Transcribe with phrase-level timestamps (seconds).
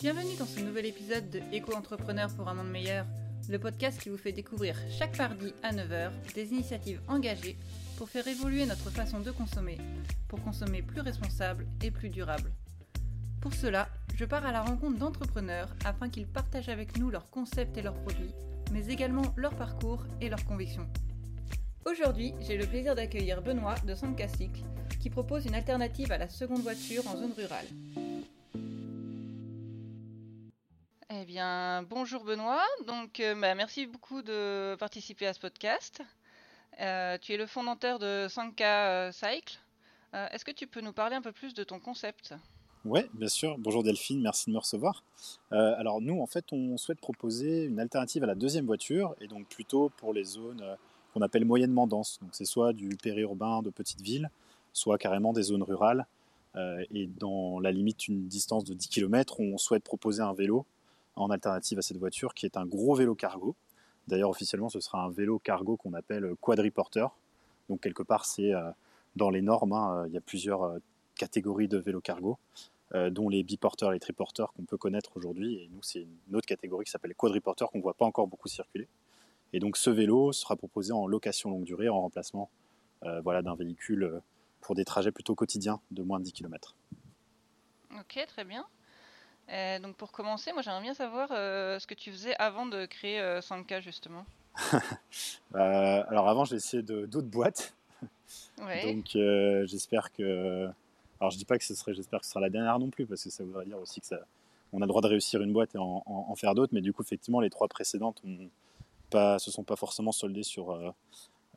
[0.00, 3.04] Bienvenue dans ce nouvel épisode de Éco-entrepreneur pour un monde meilleur,
[3.48, 7.56] le podcast qui vous fait découvrir chaque mardi à 9h des initiatives engagées
[7.96, 9.76] pour faire évoluer notre façon de consommer,
[10.28, 12.52] pour consommer plus responsable et plus durable.
[13.40, 17.76] Pour cela, je pars à la rencontre d'entrepreneurs afin qu'ils partagent avec nous leurs concepts
[17.76, 18.34] et leurs produits,
[18.72, 20.86] mais également leur parcours et leurs convictions.
[21.84, 24.62] Aujourd'hui, j'ai le plaisir d'accueillir Benoît de Sanka Cycle,
[25.00, 27.66] qui propose une alternative à la seconde voiture en zone rurale.
[31.90, 32.62] Bonjour Benoît.
[32.86, 36.00] Donc, euh, bah, merci beaucoup de participer à ce podcast.
[36.80, 39.58] Euh, tu es le fondateur de Sanka euh, Cycle.
[40.14, 42.34] Est-ce que tu peux nous parler un peu plus de ton concept?
[42.86, 43.58] Oui, bien sûr.
[43.58, 45.04] Bonjour Delphine, merci de me recevoir.
[45.50, 49.46] alors nous, en fait, on souhaite proposer une alternative à la deuxième voiture, et donc
[49.48, 50.64] plutôt pour les zones
[51.12, 52.20] qu'on appelle moyennement denses.
[52.22, 54.30] Donc c'est soit du périurbain de petites villes,
[54.72, 56.06] soit carrément des zones rurales.
[56.56, 60.64] et dans la limite d'une distance de 10 km, on souhaite proposer un vélo
[61.18, 63.56] en alternative à cette voiture qui est un gros vélo cargo.
[64.06, 67.16] D'ailleurs, officiellement, ce sera un vélo cargo qu'on appelle quadriporteur.
[67.68, 68.70] Donc, quelque part, c'est euh,
[69.16, 70.78] dans les normes, hein, il y a plusieurs euh,
[71.16, 72.38] catégories de vélos cargo,
[72.94, 75.56] euh, dont les biporteurs les triporteurs qu'on peut connaître aujourd'hui.
[75.56, 78.48] Et nous, c'est une autre catégorie qui s'appelle quadriporteur qu'on ne voit pas encore beaucoup
[78.48, 78.88] circuler.
[79.52, 82.50] Et donc, ce vélo sera proposé en location longue durée, en remplacement
[83.22, 84.20] voilà, d'un véhicule
[84.60, 86.74] pour des trajets plutôt quotidiens de moins de 10 km.
[87.98, 88.66] Ok, très bien.
[89.50, 92.84] Euh, donc pour commencer, moi j'aimerais bien savoir euh, ce que tu faisais avant de
[92.84, 94.26] créer euh, Sanka justement.
[95.54, 97.74] alors avant j'ai essayé d'autres boîtes.
[98.58, 99.10] Donc
[99.66, 100.68] j'espère que...
[101.20, 103.06] Alors je dis pas que ce serait, j'espère que ce sera la dernière non plus
[103.06, 104.18] parce que ça voudrait dire aussi que ça,
[104.72, 107.02] on a le droit de réussir une boîte et en, faire d'autres, mais du coup
[107.02, 108.48] effectivement les trois précédentes ont
[109.10, 110.78] pas, se sont pas forcément soldées sur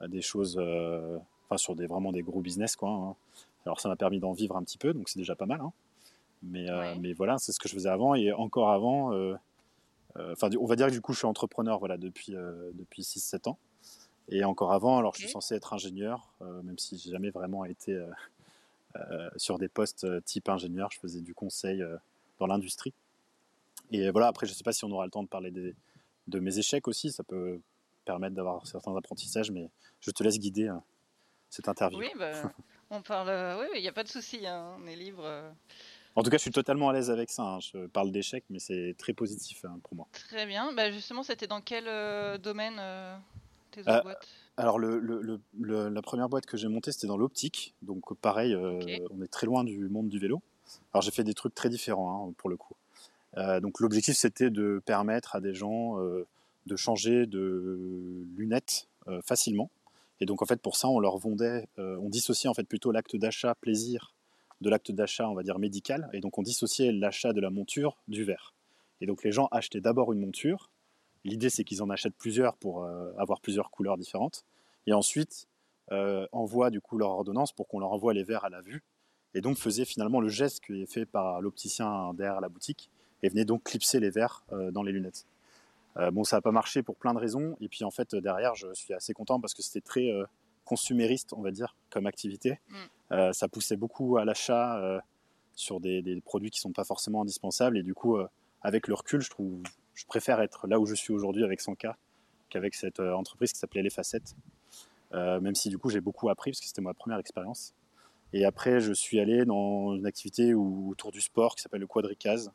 [0.07, 2.89] des choses, enfin sur des vraiment des gros business quoi.
[2.89, 3.15] Hein.
[3.65, 5.61] Alors ça m'a permis d'en vivre un petit peu, donc c'est déjà pas mal.
[5.61, 5.71] Hein.
[6.43, 8.15] Mais, euh, mais voilà, c'est ce que je faisais avant.
[8.15, 9.35] Et encore avant, euh,
[10.17, 12.33] euh, enfin, on va dire que du coup, je suis entrepreneur voilà, depuis,
[12.73, 13.57] depuis 6-7 ans.
[14.29, 16.31] Et encore avant, alors je suis censé être ingénieur,
[16.63, 17.99] même si j'ai jamais vraiment été
[19.35, 20.89] sur des postes type ingénieur.
[20.91, 21.83] Je faisais du conseil
[22.39, 22.93] dans l'industrie.
[23.91, 25.75] Et voilà, après, je ne sais pas si on aura le temps de parler des,
[26.27, 27.11] de mes échecs aussi.
[27.11, 27.59] Ça peut
[28.05, 29.69] permettre d'avoir certains apprentissages, mais
[29.99, 30.73] je te laisse guider
[31.49, 31.99] cette interview.
[31.99, 32.31] Oui, bah,
[32.89, 33.59] on parle.
[33.59, 34.47] oui, il n'y a pas de souci.
[34.47, 35.25] Hein, on est libre.
[36.15, 37.43] En tout cas, je suis totalement à l'aise avec ça.
[37.43, 37.59] Hein.
[37.59, 40.07] Je parle d'échec, mais c'est très positif hein, pour moi.
[40.11, 40.73] Très bien.
[40.73, 43.15] Bah, justement, c'était dans quel euh, domaine euh,
[43.71, 44.27] tes autres euh, boîtes?
[44.57, 47.73] Alors, le, la première boîte que j'ai montée, c'était dans l'optique.
[47.81, 50.41] Donc, pareil, on est très loin du monde du vélo.
[50.93, 52.75] Alors, j'ai fait des trucs très différents hein, pour le coup.
[53.35, 57.79] donc, l'objectif, c'était de permettre à des gens de changer de
[58.35, 58.87] lunettes
[59.23, 59.71] facilement.
[60.19, 63.15] Et donc, en fait, pour ça, on leur vendait, on dissociait en fait plutôt l'acte
[63.15, 64.13] d'achat plaisir
[64.61, 67.97] de l'acte d'achat, on va dire médical, et donc on dissociait l'achat de la monture
[68.07, 68.53] du verre.
[69.01, 70.69] Et donc les gens achetaient d'abord une monture.
[71.25, 74.45] L'idée c'est qu'ils en achètent plusieurs pour euh, avoir plusieurs couleurs différentes,
[74.85, 75.47] et ensuite
[75.91, 78.83] euh, envoient du coup leur ordonnance pour qu'on leur envoie les verres à la vue,
[79.33, 82.89] et donc faisaient finalement le geste qui est fait par l'opticien derrière la boutique,
[83.23, 85.25] et venait donc clipser les verres euh, dans les lunettes.
[86.13, 88.71] bon, ça n'a pas marché pour plein de raisons, et puis en fait derrière je
[88.73, 90.09] suis assez content parce que c'était très
[90.65, 92.59] consumériste, on va dire, comme activité.
[92.69, 92.75] Mm.
[93.11, 94.99] Euh, ça poussait beaucoup à l'achat euh,
[95.55, 97.77] sur des, produits qui sont pas forcément indispensables.
[97.77, 98.27] Et du coup, euh,
[98.61, 99.61] avec le recul, je trouve,
[99.93, 101.93] je préfère être là où je suis aujourd'hui avec 100K
[102.49, 104.35] qu'avec cette entreprise qui s'appelait Les Facettes.
[105.13, 107.73] même si du coup, j'ai beaucoup appris parce que c'était ma première expérience.
[108.33, 112.51] Et après, je suis allé dans une activité autour du sport qui s'appelle le quadricase.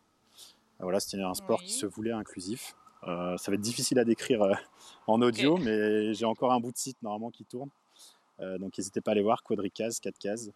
[0.80, 2.76] Voilà, c'était un sport qui se voulait inclusif.
[3.04, 4.42] ça va être difficile à décrire
[5.06, 7.70] en audio, mais j'ai encore un bout de site normalement qui tourne.
[8.40, 10.50] Euh, donc n'hésitez pas à aller voir, quadricase, 4 cases.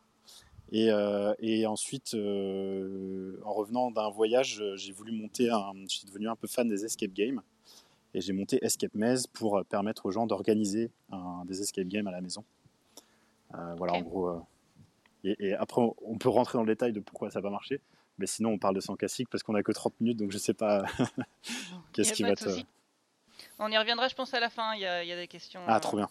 [0.73, 5.73] Et, euh, et ensuite, euh, en revenant d'un voyage, j'ai voulu monter un.
[5.89, 7.43] Je suis devenu un peu fan des escape games.
[8.13, 10.91] Et j'ai monté Escape Maze pour permettre aux gens d'organiser
[11.45, 12.45] des escape games à la maison.
[13.77, 14.43] voilà, en gros.
[15.23, 17.81] Et, après, on peut rentrer dans le détail de pourquoi ça n'a pas marché.
[18.19, 20.39] Mais sinon, on parle de 100 classiques parce qu'on a que 30 minutes, donc je
[20.39, 20.85] sais pas
[21.93, 22.49] qu'est-ce qui va te.
[23.61, 24.75] On y reviendra, je pense, à la fin.
[24.75, 25.61] Il y a des questions.
[25.69, 26.09] Ah, trop bien.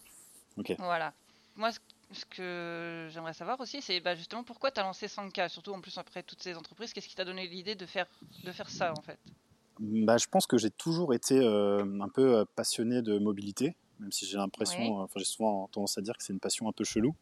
[0.57, 0.75] Ok.
[0.79, 1.13] Voilà
[1.59, 1.71] moi,
[2.11, 5.81] ce que j'aimerais savoir aussi, c'est bah, justement pourquoi tu as lancé Sanka, surtout en
[5.81, 6.93] plus après toutes ces entreprises.
[6.93, 8.07] Qu'est-ce qui t'a donné l'idée de faire,
[8.43, 9.19] de faire ça en fait?
[9.79, 14.11] Bah, Je pense que j'ai toujours été euh, un peu euh, passionné de mobilité, même
[14.11, 16.83] si j'ai l'impression, enfin j'ai souvent tendance à dire que c'est une passion un peu
[16.83, 17.13] chelou.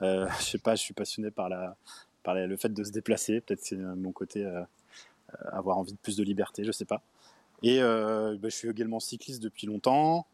[0.00, 1.76] Euh, je sais pas, je suis passionné par, la,
[2.22, 4.48] par le fait de se déplacer, peut-être c'est mon côté
[5.52, 7.02] avoir envie de plus de liberté, je sais pas.
[7.62, 10.26] Et bah, je suis également cycliste depuis longtemps.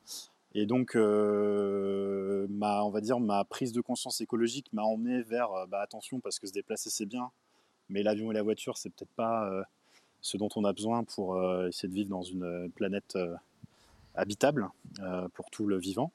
[0.54, 5.52] Et donc, euh, ma, on va dire, ma prise de conscience écologique m'a emmené vers,
[5.52, 7.30] euh, bah, attention, parce que se déplacer c'est bien,
[7.88, 9.62] mais l'avion et la voiture c'est peut-être pas, euh,
[10.20, 13.16] ce dont on a besoin pour essayer de vivre dans une planète
[14.16, 14.68] habitable
[15.34, 16.10] pour tout le vivant.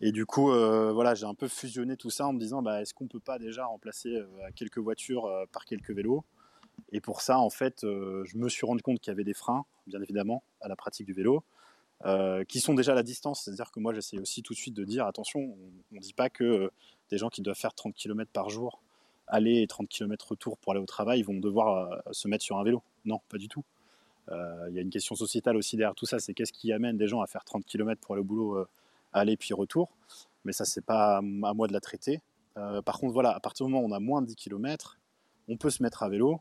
[0.00, 2.94] Et du coup, voilà, j'ai un peu fusionné tout ça en me disant, bah, est-ce
[2.94, 4.18] qu'on peut pas déjà remplacer
[4.56, 6.24] quelques voitures par quelques vélos?
[6.92, 9.66] Et pour ça, en fait, je me suis rendu compte qu'il y avait des freins,
[9.86, 11.44] bien évidemment, à la pratique du vélo.
[12.48, 13.42] Qui sont déjà à la distance.
[13.44, 16.30] C'est-à-dire que moi, j'essaie aussi tout de suite de dire attention, on ne dit pas
[16.30, 16.70] que
[17.10, 18.82] des gens qui doivent faire 30 km par jour,
[19.28, 22.64] aller et 30 km retour pour aller au travail, vont devoir se mettre sur un
[22.64, 22.82] vélo.
[23.04, 23.64] Non, pas du tout.
[24.30, 26.96] Euh, il y a une question sociétale aussi derrière tout ça, c'est qu'est-ce qui amène
[26.96, 28.68] des gens à faire 30 km pour aller au boulot, euh,
[29.12, 29.90] aller puis retour?
[30.44, 32.20] Mais ça, c'est pas à moi de la traiter.
[32.56, 34.98] Euh, par contre, voilà, à partir du moment où on a moins de 10 km,
[35.48, 36.40] on peut se mettre à vélo.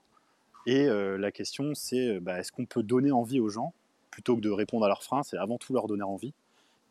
[0.68, 3.74] Et la question, c'est bah, est-ce qu'on peut donner envie aux gens
[4.12, 6.34] plutôt que de répondre à leurs freins C'est avant tout leur donner envie.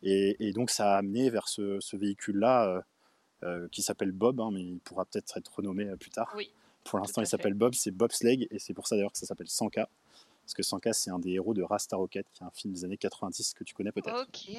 [0.03, 2.83] Et, donc, ça a amené vers ce, véhicule-là
[3.71, 6.33] qui s'appelle Bob, hein, mais il pourra peut-être être renommé plus tard.
[6.35, 6.51] Oui,
[6.83, 9.47] Pour l'instant, il s'appelle Bob, c'est Bobsleigh, et c'est pour ça d'ailleurs que ça s'appelle
[9.47, 9.85] 100K.
[10.51, 12.83] Parce que Sanka, c'est un des héros de Rasta Rocket, qui est un film des
[12.83, 14.27] années 90 que tu connais peut-être.
[14.27, 14.53] Ok.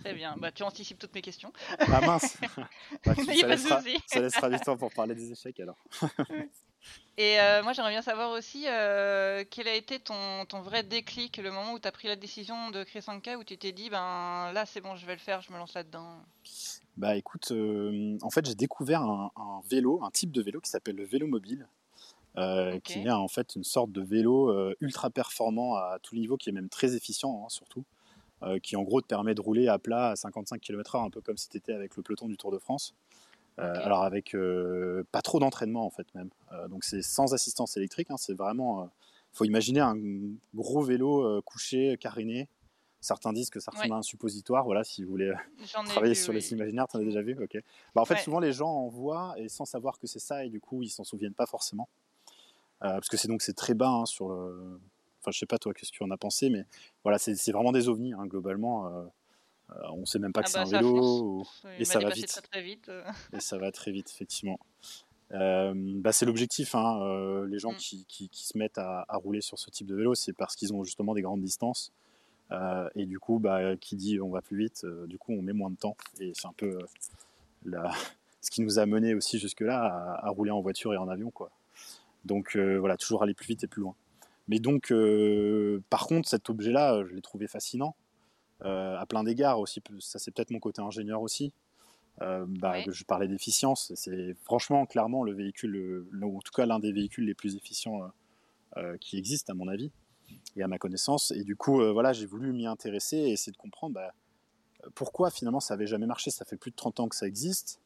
[0.00, 0.36] Très bien.
[0.38, 1.52] Bah, tu anticipes toutes mes questions.
[1.80, 2.36] Ah mince
[3.04, 5.78] bah, ça, laissera, ça, laissera, du temps pour parler des échecs alors.
[7.16, 11.36] Et euh, moi, j'aimerais bien savoir aussi euh, quel a été ton, ton, vrai déclic,
[11.36, 13.88] le moment où tu as pris la décision de créer Sanka, où tu t'es dit,
[13.88, 16.16] ben là, c'est bon, je vais le faire, je me lance là-dedans.
[16.96, 20.70] Bah écoute, euh, en fait, j'ai découvert un, un, vélo, un type de vélo qui
[20.70, 21.68] s'appelle le vélo mobile.
[22.82, 26.52] Qui est en fait une sorte de vélo ultra performant à tout niveau, qui est
[26.52, 27.84] même très efficient hein, surtout,
[28.60, 31.36] qui en gros te permet de rouler à plat à 55 km/h, un peu comme
[31.36, 32.92] si tu étais avec le peloton du Tour de France.
[33.56, 34.36] Alors avec
[35.12, 36.30] pas trop d'entraînement en fait même.
[36.68, 38.90] donc c'est sans assistance électrique, hein, c'est vraiment...
[39.32, 39.96] Il faut imaginer un
[40.54, 42.48] gros vélo couché, caréné,
[43.04, 44.64] Certains disent que ça ressemble à un suppositoire.
[44.64, 45.30] Voilà, si vous voulez
[45.88, 47.36] travailler sur les imaginaires, tu en as déjà vu.
[47.38, 47.62] Ok.
[47.94, 50.48] Bah, en fait, souvent les gens en voient et sans savoir que c'est ça, et
[50.48, 51.90] du coup, ils s'en souviennent pas forcément.
[52.82, 54.80] Euh, parce que c'est donc c'est très bas hein, sur le.
[55.20, 56.64] Enfin, je sais pas toi, qu'est-ce que tu en as pensé, mais
[57.02, 58.86] voilà, c'est vraiment des ovnis hein, globalement.
[58.86, 59.04] Euh,
[59.70, 61.44] euh, on sait même pas que ah c'est un bah, vélo
[61.78, 62.40] et ça va vite.
[62.50, 62.90] Très, vite.
[63.32, 64.58] et ça va très vite, effectivement.
[65.30, 66.74] bah, c'est l'objectif.
[66.74, 67.76] Hein, les gens mm.
[67.76, 70.84] qui, qui, se mettent à, rouler sur ce type de vélo, c'est parce qu'ils ont
[70.84, 71.92] justement des grandes distances.
[72.94, 75.70] et du coup, bah, qui dit on va plus vite, du coup on met moins
[75.70, 75.96] de temps.
[76.20, 76.78] Et c'est un peu
[77.64, 77.90] la...
[78.40, 81.30] ce qui nous a mené aussi jusque-là à, à, rouler en voiture et en avion.
[81.30, 81.50] quoi.
[82.24, 83.94] Donc euh, voilà, toujours aller plus vite et plus loin.
[84.48, 88.03] Mais donc, euh, par contre, cet objet-là, je l'ai trouvé fascinant euh,
[88.64, 89.82] à plein d'égards aussi.
[90.00, 91.52] Ça, c'est peut-être mon côté ingénieur aussi.
[92.20, 93.92] Bah, je parlais d'efficience.
[93.94, 98.10] C'est franchement, clairement, le véhicule, en tout cas l'un des véhicules les plus efficients
[99.00, 99.90] qui existent, à mon avis,
[100.56, 101.30] et à ma connaissance.
[101.32, 104.12] Et du coup, voilà, j'ai voulu m'y intéresser et essayer de comprendre bah,
[104.94, 106.30] pourquoi finalement ça n'avait jamais marché.
[106.30, 107.80] Ça fait plus de 30 ans que ça existe.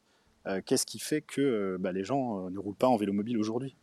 [0.65, 3.75] Qu'est-ce qui fait que bah, les gens ne roulent pas en vélo mobile aujourd'hui?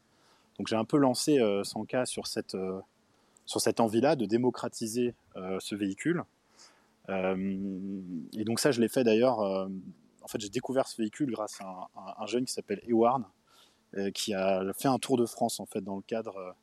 [0.58, 2.80] Donc j'ai un peu lancé euh, Sanka sur cette, euh,
[3.44, 6.24] sur cette envie-là de démocratiser euh, ce véhicule.
[7.08, 9.38] Et donc ça, je l'ai fait d'ailleurs.
[9.38, 11.88] en fait, j'ai découvert ce véhicule grâce à
[12.18, 13.24] un, jeune qui s'appelle Ewan,
[14.14, 16.54] qui a fait un tour de France en fait dans le cadre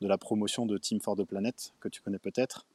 [0.00, 2.66] de la promotion de Team for the Planet que tu connais peut-être,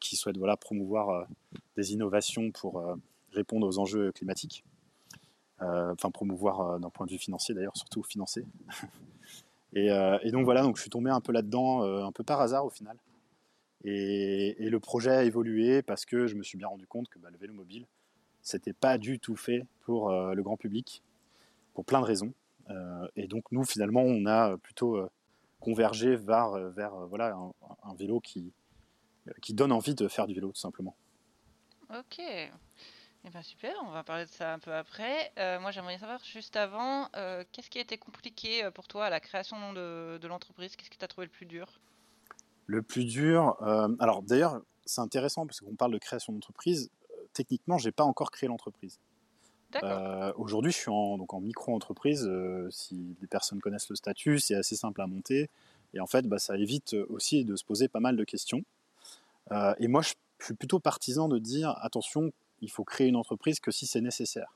[0.00, 1.26] qui souhaite voilà promouvoir
[1.76, 2.82] des innovations pour
[3.32, 4.64] répondre aux enjeux climatiques.
[5.62, 8.44] Euh, enfin promouvoir euh, d'un point de vue financier d'ailleurs, surtout financier.
[9.74, 12.64] Euh, et, donc voilà, donc je suis tombé un peu là-dedans, un peu par hasard
[12.64, 12.96] au final.
[13.86, 17.30] Et, le projet a évolué parce que je me suis bien rendu compte que bah,
[17.30, 17.86] le vélo mobile,
[18.42, 21.02] c'était pas du tout fait pour le grand public,
[21.74, 22.32] pour plein de raisons.
[23.16, 25.08] et donc nous, finalement, on a plutôt
[25.60, 27.36] convergé vers, vers voilà,
[27.84, 28.52] un, vélo qui,
[29.40, 30.96] qui donne envie de faire du vélo, tout simplement.
[31.90, 32.20] Ok.
[33.26, 35.32] Eh ben super, on va parler de ça un peu après.
[35.36, 39.06] Euh, moi j'aimerais savoir juste avant, euh, qu'est-ce qui a été compliqué euh, pour toi
[39.06, 40.76] à la création de, l'entreprise?
[40.76, 41.66] Qu'est-ce que tu as trouvé le plus dur?
[42.66, 43.56] Le plus dur,
[44.00, 46.90] alors d'ailleurs c'est intéressant parce qu'on parle de création d'entreprise.
[47.32, 48.98] techniquement, j'ai pas encore créé l'entreprise.
[50.36, 52.28] Aujourd'hui, je suis en, donc en micro-entreprise.
[52.70, 55.50] si les personnes connaissent le statut, c'est assez simple à monter.
[55.94, 58.62] Et en fait, bah, ça évite aussi de se poser pas mal de questions.
[59.78, 62.32] et moi, je suis plutôt partisan de dire attention,
[62.62, 64.52] il faut créer une entreprise que si c'est nécessaire.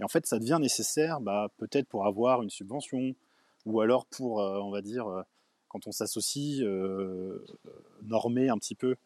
[0.00, 3.14] Et en fait, ça devient nécessaire bah, peut-être pour avoir une subvention,
[3.66, 5.22] ou alors pour, euh, on va dire, euh,
[5.72, 7.44] quand on s'associe, euh,
[8.02, 8.96] normer un petit peu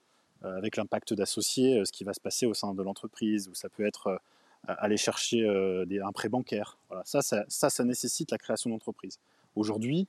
[0.42, 3.84] avec l'impact d'associer ce qui va se passer au sein de l'entreprise, ou ça peut
[3.84, 4.20] être
[4.68, 5.42] aller chercher
[5.86, 6.78] des, un prêt bancaire.
[6.88, 9.18] Voilà, ça, ça, ça, nécessite la création d'entreprise.
[9.56, 10.06] Aujourd'hui,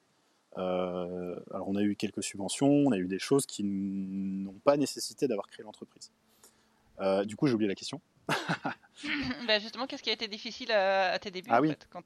[0.56, 5.28] alors on a eu quelques subventions, on a eu des choses qui n'ont pas nécessité
[5.28, 6.12] d'avoir créé l'entreprise.
[7.26, 8.00] du coup, j'ai oublié la question.
[9.48, 11.74] bah justement, qu'est-ce qui a été difficile à, à tes débuts Ah oui.
[11.90, 12.04] quand,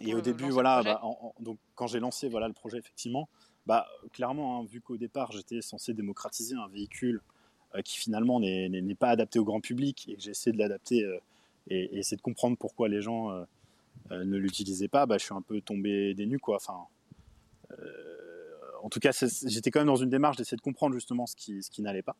[0.00, 1.00] Et au début, voilà, bah,
[1.40, 3.28] donc quand j'ai lancé voilà le projet, effectivement,
[3.66, 7.22] bah, clairement, hein, vu qu'au départ, j'étais censé démocratiser un véhicule
[7.74, 11.02] euh, qui finalement n'est pas adapté au grand public et que j'ai essayé de l'adapter
[11.02, 11.18] euh,
[11.68, 13.44] et, essayer de comprendre pourquoi les gens euh,
[14.10, 16.38] ne l'utilisaient pas, bah, je suis un peu tombé des nues.
[16.38, 16.56] Quoi.
[16.56, 16.78] Enfin,
[18.82, 21.62] en tout cas, j'étais quand même dans une démarche d'essayer de comprendre justement ce qui,
[21.62, 22.16] ce qui n'allait pas.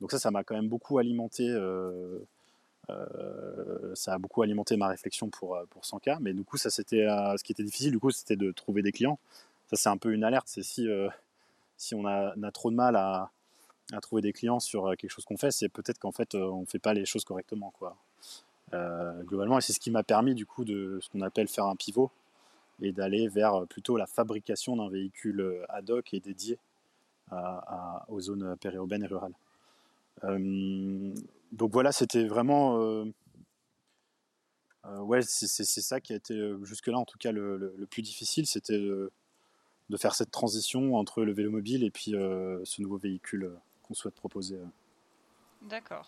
[0.00, 1.52] Donc ça, ça m'a quand même beaucoup alimenté.
[3.94, 6.18] ça a beaucoup alimenté ma réflexion pour, pour 100K.
[6.20, 9.18] Mais du coup, ça, ce qui était difficile, du coup, c'était de trouver des clients.
[9.68, 10.48] Ça, c'est un peu une alerte.
[10.48, 10.88] C'est si,
[11.78, 13.30] si on a, trop de mal à,
[14.02, 16.60] trouver des clients sur euh, quelque chose qu'on fait, c'est peut-être qu'en fait euh, on
[16.60, 17.70] ne fait pas les choses correctement.
[17.70, 17.96] Quoi.
[18.74, 21.64] Euh, globalement, et c'est ce qui m'a permis du coup de ce qu'on appelle faire
[21.64, 22.10] un pivot
[22.82, 26.58] et d'aller vers plutôt la fabrication d'un véhicule ad hoc et dédié
[28.08, 29.34] aux zones périurbaines et rurales.
[31.52, 33.04] donc voilà, c'était vraiment
[34.84, 38.78] ouais, c'est ça qui a été jusque-là en tout cas le, plus difficile, c'était
[39.90, 43.52] de, faire cette transition entre le vélo mobile et puis ce nouveau véhicule
[43.88, 44.56] qu'on souhaite proposer.
[44.56, 44.66] Euh.
[45.62, 46.06] D'accord.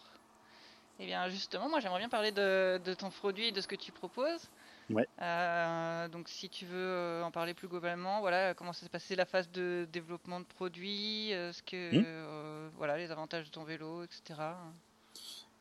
[0.99, 3.75] Et eh bien justement, moi j'aimerais bien parler de, ton produit et de ce que
[3.75, 4.50] tu proposes.
[4.90, 5.08] Ouais.
[5.22, 9.16] Euh, donc si tu veux euh, en parler plus globalement, voilà, comment ça s'est passé
[9.16, 12.70] la phase de développement de produit, ce que, hmm.
[12.76, 14.40] voilà, les avantages de ton vélo, etc.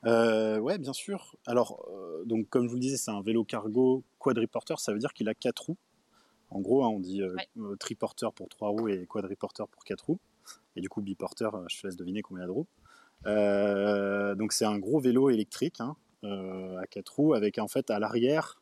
[0.03, 1.37] ouais, bien sûr.
[1.47, 1.87] Alors,
[2.25, 5.29] donc comme je vous le disais, c'est un vélo cargo quadriporteur, ça veut dire qu'il
[5.29, 5.77] a quatre roues.
[6.51, 7.21] En gros, hein, on dit
[7.79, 10.19] triporteur pour trois roues et quadriporteur pour quatre roues.
[10.75, 12.67] Et du coup, biporteur, euh, je te laisse deviner combien il y a de roues.
[13.25, 17.89] Euh, donc c'est un gros vélo électrique hein, euh, à quatre roues avec en fait
[17.91, 18.61] à l'arrière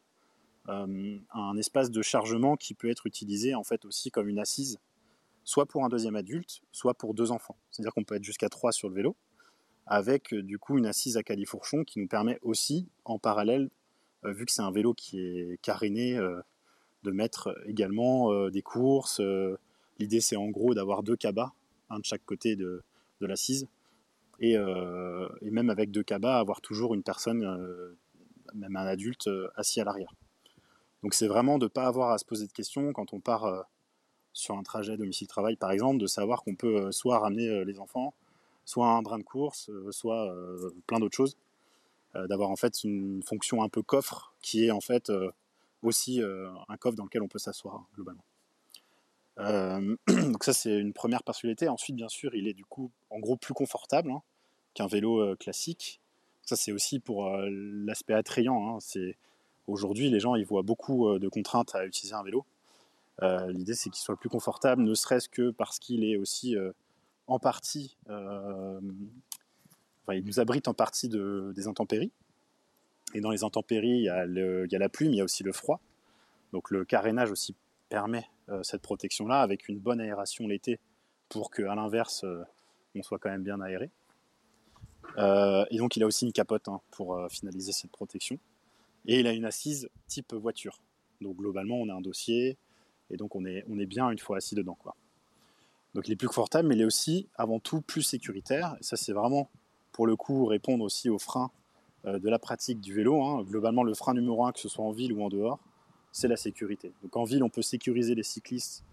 [0.70, 4.80] un espace de chargement qui peut être utilisé en fait aussi comme une assise,
[5.46, 7.56] soit pour un deuxième adulte, soit pour deux enfants.
[7.72, 9.16] C'est-à-dire qu'on peut être jusqu'à trois sur le vélo,
[9.86, 13.70] avec du coup une assise à califourchon qui nous permet aussi en parallèle,
[14.26, 16.20] vu que c'est un vélo qui est caréné,
[17.08, 19.22] de mettre également des courses.
[20.00, 21.54] L'idée c'est en gros d'avoir deux cabas
[21.90, 22.84] un de chaque côté de,
[23.22, 23.68] de l'assise.
[24.40, 27.98] Et, euh, et, même avec deux cabas, avoir toujours une personne, euh,
[28.54, 30.14] même un adulte, euh, assis à l'arrière.
[31.04, 33.66] Donc c'est vraiment de ne pas avoir à se poser de questions quand on part
[34.34, 38.14] sur un trajet domicile-travail, par exemple, de savoir qu'on peut soit ramener les enfants,
[38.66, 40.36] soit un brin de course, soit
[40.88, 41.38] plein d'autres choses.
[42.16, 45.12] D'avoir en fait une fonction un peu coffre qui est en fait
[45.84, 48.24] aussi un coffre dans lequel on peut s'asseoir globalement.
[49.40, 51.68] Euh, donc ça c'est une première particularité.
[51.68, 54.22] Ensuite bien sûr il est du coup en gros plus confortable hein,
[54.74, 56.00] qu'un vélo euh, classique.
[56.44, 58.76] Ça c'est aussi pour euh, l'aspect attrayant.
[58.76, 58.78] Hein.
[58.80, 59.16] C'est
[59.68, 62.46] aujourd'hui les gens ils voient beaucoup de contraintes à utiliser un vélo.
[63.22, 66.56] L'idée c'est qu'il soit plus confortable, ne serait-ce que parce qu'il est aussi
[67.26, 68.80] en partie, enfin,
[70.14, 72.12] il nous abrite en partie de, des intempéries.
[73.14, 75.54] Et dans les intempéries, il y, a la pluie, mais il y a aussi le
[75.54, 75.80] froid.
[76.54, 77.56] Donc le carénage aussi
[77.90, 80.80] permet euh, cette protection-là avec une bonne aération l'été
[81.30, 82.44] pour qu'à l'inverse, euh,
[82.96, 83.90] on soit quand même bien aéré.
[85.18, 88.38] Euh, et donc il a aussi une capote hein, pour finaliser cette protection.
[89.06, 90.80] Et il a une assise type voiture.
[91.22, 92.58] Donc globalement, on a un dossier
[93.10, 94.78] et donc on est, on est bien une fois assis dedans.
[95.94, 98.76] Donc il est plus confortable, mais il est aussi avant tout plus sécuritaire.
[98.80, 99.50] Et ça, c'est vraiment
[99.94, 101.52] pour le coup répondre aussi aux freins
[102.06, 103.22] de la pratique du vélo.
[103.24, 103.44] Hein.
[103.44, 105.60] Globalement, le frein numéro un, que ce soit en ville ou en dehors,
[106.12, 106.92] c'est la sécurité.
[107.04, 108.84] Donc en ville, on peut sécuriser les cyclistes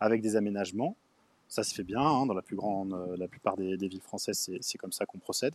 [0.00, 0.96] avec des aménagements.
[1.48, 4.50] Ça se fait bien hein, dans la, plus grande, euh, la plupart des, villes françaises,
[4.60, 5.54] c'est comme ça qu'on procède.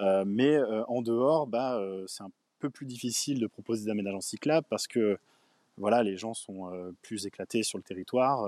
[0.00, 4.20] Euh, mais euh, en dehors, bah, c'est un peu plus difficile de proposer des aménagements
[4.20, 5.18] cyclables parce que
[5.78, 8.46] voilà, les gens sont plus éclatés sur le territoire.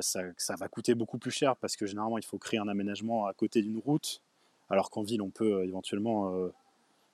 [0.00, 3.34] Ça, va coûter beaucoup plus cher parce que généralement, il faut créer un aménagement à
[3.34, 4.22] côté d'une route,
[4.70, 6.50] alors qu'en ville, on peut éventuellement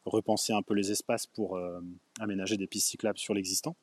[0.09, 1.81] repenser un peu les espaces pour euh,
[2.21, 3.77] aménager des pistes cyclables sur l'existant.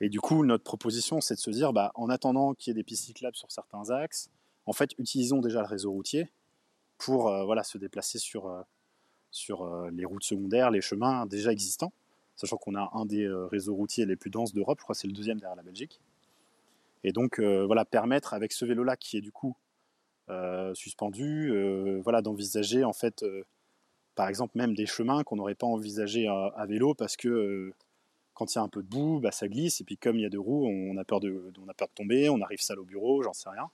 [0.00, 2.74] Et du coup, notre proposition, c'est de se dire, bah, en attendant qu'il y ait
[2.74, 4.30] des pistes cyclables sur certains axes,
[4.66, 6.30] en fait, utilisons déjà le réseau routier
[6.98, 8.62] pour euh, voilà, se déplacer sur, euh,
[9.30, 11.92] sur les routes secondaires, les chemins déjà existants,
[12.36, 15.06] sachant qu'on a un des réseaux routiers les plus denses d'Europe, je crois que c'est
[15.06, 16.00] le deuxième derrière la Belgique.
[17.04, 19.54] Et donc, voilà, permettre avec ce vélo-là qui est du coup
[20.74, 21.52] suspendu,
[22.02, 23.24] voilà, d'envisager en fait
[24.16, 27.74] par exemple même des chemins qu'on n'aurait pas envisagé à, vélo parce que euh,
[28.34, 30.22] quand il y a un peu de boue, bah, ça glisse, et puis comme il
[30.22, 32.60] y a deux roues, on a peur de, on a peur de tomber, on arrive
[32.60, 33.70] sale au bureau, j'en sais rien.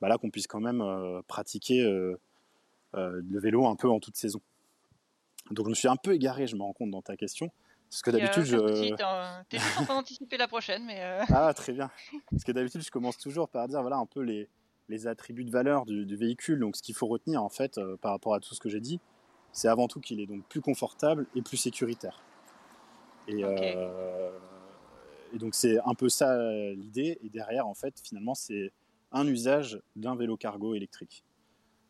[0.00, 2.18] Bah là qu'on puisse quand même euh, pratiquer euh,
[2.92, 4.40] le vélo un peu en toute saison.
[5.52, 7.50] Donc je me suis un peu égaré, je me rends compte dans ta question.
[7.88, 8.56] Parce que d'habitude, je.
[9.48, 11.00] T'es juste en train d'anticiper la prochaine, mais.
[11.28, 11.90] Ah, très bien.
[12.30, 14.48] Parce que d'habitude, je commence toujours par dire voilà un peu les,
[14.88, 18.12] les attributs de valeur du, du véhicule, donc ce qu'il faut retenir en fait par
[18.12, 18.98] rapport à tout ce que j'ai dit
[19.52, 22.22] c'est avant tout qu'il est donc plus confortable et plus sécuritaire.
[23.28, 24.30] Et, euh,
[25.32, 26.36] et donc c'est un peu ça
[26.72, 27.18] l'idée.
[27.22, 28.72] Et derrière, en fait, finalement, c'est
[29.12, 31.24] un usage d'un vélo cargo électrique.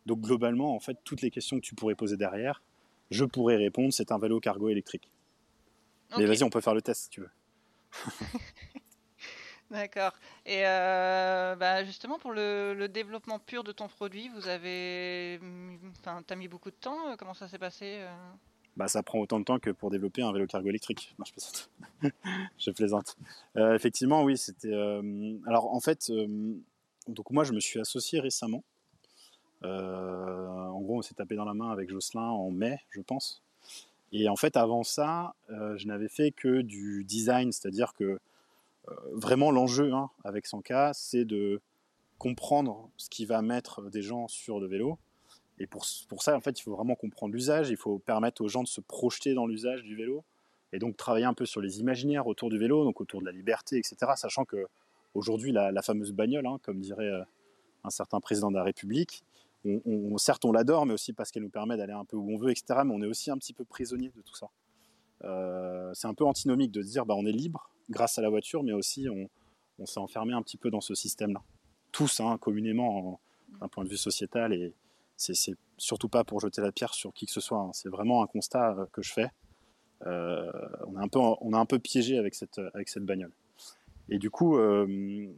[0.07, 2.63] Donc globalement, en fait, toutes les questions que tu pourrais poser derrière,
[3.11, 5.09] je pourrais répondre, c'est un vélo cargo électrique.
[6.19, 7.31] Mais vas-y, on peut faire le test si tu veux.
[9.73, 10.13] D'accord.
[10.45, 15.41] Et euh, bah, justement, pour le, développement pur de ton produit, vous avez.
[15.99, 18.15] Enfin, t'as mis beaucoup de temps euh, Comment ça s'est passé euh?
[18.77, 21.17] Bah, ça prend autant de temps que pour développer un vélo cargo électrique.
[22.59, 23.17] Je plaisante.
[23.57, 24.75] effectivement, oui, c'était.
[25.47, 26.13] alors, en fait,
[27.09, 28.65] donc moi, je me suis associé récemment.
[29.63, 33.43] en gros, on s'est tapé dans la main avec Jocelyn en mai, je pense.
[34.13, 38.19] Et en fait, avant ça, je n'avais fait que du design, c'est-à-dire que
[39.13, 41.61] vraiment l'enjeu hein, avec Sanka, c'est de
[42.19, 44.99] comprendre ce qui va mettre des gens sur le vélo.
[45.59, 48.63] Et pour, ça, en fait, il faut vraiment comprendre l'usage, il faut permettre aux gens
[48.63, 50.25] de se projeter dans l'usage du vélo,
[50.73, 53.33] et donc travailler un peu sur les imaginaires autour du vélo, donc autour de la
[53.33, 53.97] liberté, etc.
[54.17, 54.67] Sachant que
[55.15, 57.23] aujourd'hui, la, fameuse bagnole, hein, comme dirait euh,
[57.85, 59.23] un certain président de la République,
[60.17, 62.51] certes on l'adore, mais aussi parce qu'elle nous permet d'aller un peu où on veut,
[62.51, 62.81] etc.
[62.85, 64.49] Mais on est aussi un petit peu prisonnier de tout ça.
[65.25, 68.65] Euh, c'est un peu antinomique de dire bah, on est libre, grâce à la voiture,
[68.65, 71.43] mais aussi on, s'est enfermé un petit peu dans ce système-là.
[71.91, 73.21] Tous, hein, communément,
[73.61, 74.75] d'un point de vue sociétal, et
[75.17, 77.71] c'est surtout pas pour jeter la pierre sur qui que ce soit, hein.
[77.73, 79.29] c'est vraiment un constat euh, que je fais.
[80.07, 80.51] Euh,
[80.87, 83.33] on, est un peu, on a un peu piégé avec cette, avec cette bagnole.
[84.09, 85.29] Et du coup, euh,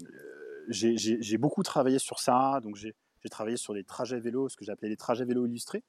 [0.69, 2.95] j'ai beaucoup travaillé sur ça, donc j'ai
[3.31, 5.83] travaillé sur les trajets vélo, ce que j'appelais les trajets vélo illustrés.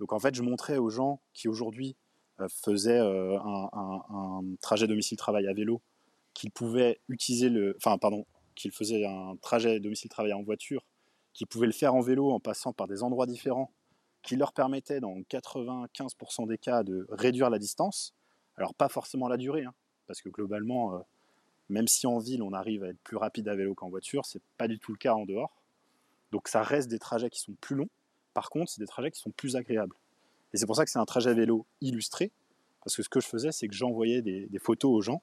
[0.00, 1.96] Donc en fait, je montrais aux gens qui aujourd'hui
[2.48, 5.80] faisaient un trajet domicile-travail à vélo
[6.36, 10.84] qu'il pouvait utiliser le, enfin pardon, qu'il faisait un trajet domicile-travail en voiture,
[11.32, 13.72] qu'il pouvait le faire en vélo en passant par des endroits différents,
[14.22, 18.14] qui leur permettait dans 95% des cas de réduire la distance.
[18.58, 19.72] Alors pas forcément la durée, hein,
[20.06, 20.98] parce que globalement, euh,
[21.70, 24.42] même si en ville on arrive à être plus rapide à vélo qu'en voiture, c'est
[24.58, 25.62] pas du tout le cas en dehors.
[26.32, 27.88] Donc ça reste des trajets qui sont plus longs.
[28.34, 29.96] Par contre, c'est des trajets qui sont plus agréables.
[30.52, 32.30] Et c'est pour ça que c'est un trajet vélo illustré,
[32.84, 35.22] parce que ce que je faisais, c'est que j'envoyais des photos aux gens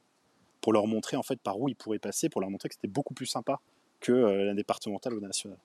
[0.63, 2.87] pour leur montrer en fait par où ils pourraient passer, pour leur montrer que c'était
[2.87, 3.59] beaucoup plus sympa
[3.99, 5.59] que euh, la départementale ou la nationale.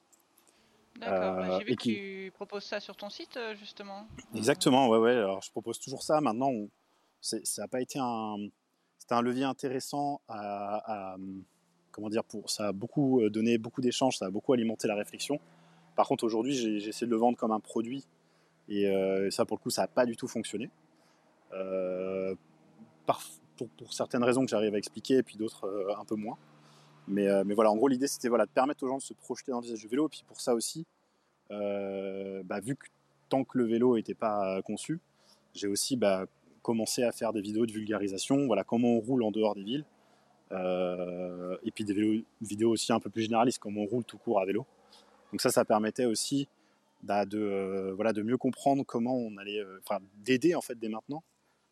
[0.97, 4.09] D'accord, bah, j'ai euh, vu que tu proposes ça sur ton site euh, justement.
[4.35, 5.13] Exactement, ouais, ouais.
[5.13, 6.21] Alors je propose toujours ça.
[6.21, 6.53] Maintenant,
[7.21, 8.49] ça n'a pas été un,
[8.99, 11.17] c'était un levier intéressant à,
[11.93, 15.39] comment dire, pour, ça a beaucoup donné beaucoup d'échanges, ça a beaucoup alimenté la réflexion.
[15.95, 18.05] Par contre, aujourd'hui, j'ai, essayé de le vendre comme un produit
[18.69, 18.91] et
[19.31, 20.71] ça, pour le coup, ça n'a pas du tout fonctionné.
[23.07, 23.21] Par,
[23.67, 26.37] pour, certaines raisons que j'arrive à expliquer, et puis d'autres euh, un peu moins.
[27.07, 29.15] Mais, euh, mais, voilà, en gros, l'idée, c'était voilà, de permettre aux gens de se
[29.15, 30.07] projeter dans le visage du vélo.
[30.07, 30.87] Et puis pour ça aussi,
[31.51, 32.87] euh, bah, vu que
[33.29, 35.01] tant que le vélo n'était pas conçu,
[35.55, 36.27] j'ai aussi bah,
[36.63, 39.85] commencé à faire des vidéos de vulgarisation, voilà, comment on roule en dehors des villes.
[40.53, 44.47] et puis des vidéos aussi un peu plus généralistes, comment on roule tout court à
[44.47, 44.67] vélo.
[45.33, 46.49] Donc ça, ça permettait aussi
[47.03, 51.23] bah, de, voilà, de mieux comprendre comment on allait, enfin d'aider en fait dès maintenant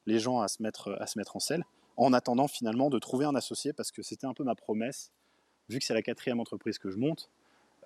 [0.06, 1.64] les gens à se mettre, à se mettre en selle
[1.96, 5.12] en attendant finalement de trouver un associé parce que c'était un peu ma promesse,
[5.68, 7.30] vu que c'est la quatrième entreprise que je monte,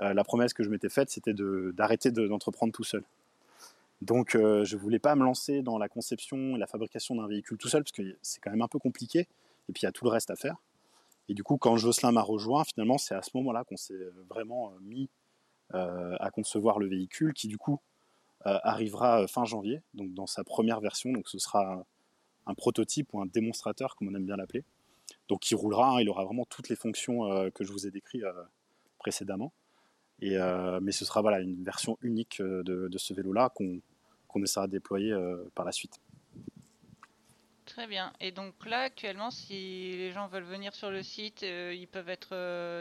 [0.02, 3.04] euh, la promesse que je m'étais faite c'était d'arrêter d'entreprendre tout seul.
[4.02, 7.26] Donc euh, je ne voulais pas me lancer dans la conception et la fabrication d'un
[7.26, 9.20] véhicule tout seul parce que c'est quand même un peu compliqué
[9.68, 10.56] et puis il y a tout le reste à faire.
[11.28, 14.72] Et du coup quand Jocelyn m'a rejoint, finalement c'est à ce moment-là qu'on s'est vraiment
[14.80, 15.08] mis
[15.74, 17.80] euh, à concevoir le véhicule qui du coup
[18.42, 21.84] arrivera fin janvier, donc dans sa première version, donc ce sera
[22.46, 24.64] un prototype ou un démonstrateur, comme on aime bien l'appeler.
[25.28, 27.90] Donc il roulera, hein, il aura vraiment toutes les fonctions euh, que je vous ai
[27.90, 28.32] décrites euh,
[28.98, 29.52] précédemment.
[30.20, 33.80] Et, euh, mais ce sera voilà, une version unique de, ce vélo-là qu'on
[34.28, 35.12] qu'on essaiera de déployer
[35.56, 36.00] par la suite.
[37.64, 38.12] Très bien.
[38.20, 42.32] Et donc là, actuellement, si les gens veulent venir sur le site, ils peuvent être,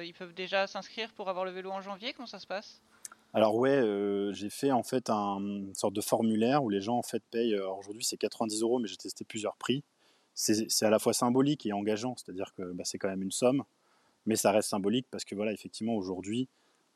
[0.06, 2.14] ils peuvent déjà s'inscrire pour avoir le vélo en janvier.
[2.14, 2.84] Comment ça se passe?
[3.34, 6.98] Alors ouais, euh, j'ai fait en fait un, une sorte de formulaire où les gens
[6.98, 7.54] en fait payent.
[7.54, 9.84] Euh, aujourd'hui c'est 90 euros, mais j'ai testé plusieurs prix.
[10.34, 13.64] C'est à la fois symbolique et engageant, c'est-à-dire que bah, c'est quand même une somme,
[14.26, 16.48] mais ça reste symbolique parce que voilà, effectivement aujourd'hui,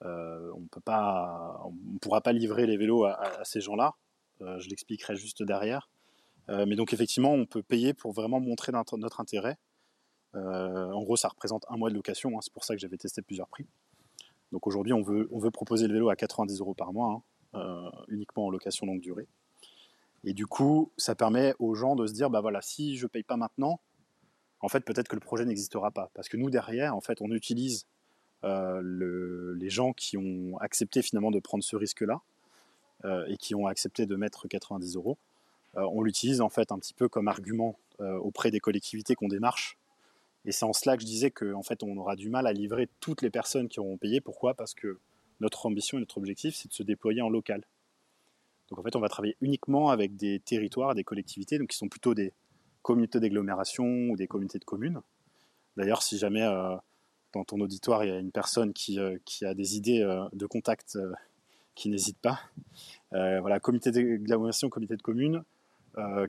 [0.03, 3.95] euh, on on pourra pas livrer les vélos à, ces gens-là.
[4.39, 5.89] je l'expliquerai juste derrière.
[6.47, 9.57] mais donc effectivement, on peut payer pour vraiment montrer notre, intérêt.
[10.33, 12.37] en gros, ça représente un mois de location.
[12.37, 13.67] Hein, c'est pour ça que j'avais testé plusieurs prix.
[14.53, 17.23] Donc aujourd'hui, on veut, proposer le vélo à 90 euros par mois,
[17.55, 19.27] hein, euh, uniquement en location longue durée.
[20.25, 23.07] Et du coup, ça permet aux gens de se dire, bah voilà, si je ne
[23.07, 23.79] paye pas maintenant,
[24.59, 26.11] en fait, peut-être que le projet n'existera pas.
[26.13, 27.87] Parce que nous, derrière, en fait, on utilise
[28.43, 32.21] euh, les gens qui ont accepté finalement de prendre ce risque-là
[33.05, 35.17] euh, et qui ont accepté de mettre 90 euros.
[35.73, 39.77] on l'utilise en fait un petit peu comme argument auprès des collectivités qu'on démarche
[40.45, 42.89] et c'est en cela que je disais qu'en fait, on aura du mal à livrer
[42.99, 44.19] toutes les personnes qui auront payé.
[44.19, 44.53] Pourquoi?
[44.53, 44.99] Parce que
[45.39, 47.63] notre ambition et notre objectif, c'est de se déployer en local.
[48.69, 51.89] Donc en fait, on va travailler uniquement avec des territoires, des collectivités, donc qui sont
[51.89, 52.33] plutôt des
[52.81, 55.01] communautés d'agglomération ou des communautés de communes.
[55.77, 56.75] D'ailleurs, si jamais euh,
[57.33, 60.45] dans ton auditoire il y a une personne qui, euh, a des idées euh, de
[60.45, 60.97] contact,
[61.75, 62.39] qui n'hésite pas.
[63.11, 65.43] voilà, comité d'agglomération, comité de communes,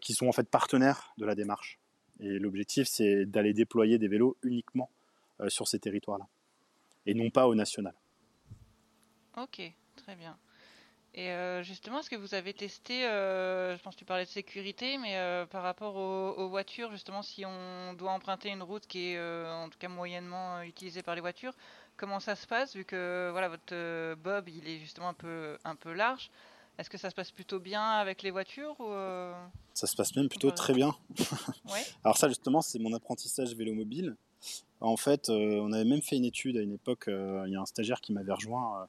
[0.01, 1.79] qui sont en fait partenaires de la démarche.
[2.21, 4.91] Et l'objectif, c'est d'aller déployer des vélos uniquement
[5.49, 6.29] sur ces territoires-là,
[7.07, 7.95] et non pas au national.
[9.37, 9.61] Ok,
[9.97, 10.39] très bien.
[11.17, 14.29] Et euh, justement, est-ce que vous avez testé, euh, je pense que tu parlais de
[14.29, 19.13] sécurité, mais euh, par rapport aux, voitures, justement, si on doit emprunter une route qui
[19.13, 21.55] est en tout cas moyennement utilisée par les voitures,
[21.97, 25.77] comment ça se passe vu que voilà votre Bob il est justement un peu un
[25.77, 26.31] peu large?
[26.79, 28.91] Est-ce que ça se passe plutôt bien avec les voitures ou
[29.75, 30.95] Ça se passe même plutôt très bien.
[31.73, 31.85] ouais.
[32.03, 34.17] Alors ça justement, c'est mon apprentissage vélo mobile.
[34.81, 37.05] En fait, on avait même fait une étude à une époque.
[37.07, 38.89] il y a un stagiaire qui m'avait rejoint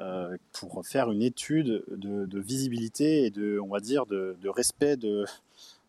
[0.00, 5.26] euh, pour faire une étude de, visibilité et de, on va dire, de, respect de,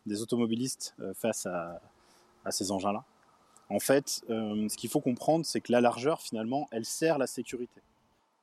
[0.06, 1.82] des automobilistes euh, face à,
[2.52, 3.06] ces engins-là.
[3.70, 7.28] En fait, euh, ce qu'il faut comprendre, c'est que la largeur, finalement, elle sert la
[7.28, 7.82] sécurité.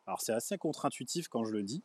[0.06, 1.82] Alors c'est assez contre-intuitif quand je le dis.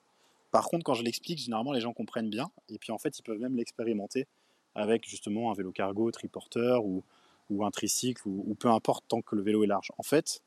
[0.56, 2.50] Par contre, quand je l'explique, généralement les gens comprennent bien.
[2.70, 4.26] Et puis en fait, ils peuvent même l'expérimenter
[4.74, 7.04] avec justement un vélo cargo, triporteur ou,
[7.50, 9.92] ou un tricycle ou, peu importe tant que le vélo est large.
[9.98, 10.42] En fait,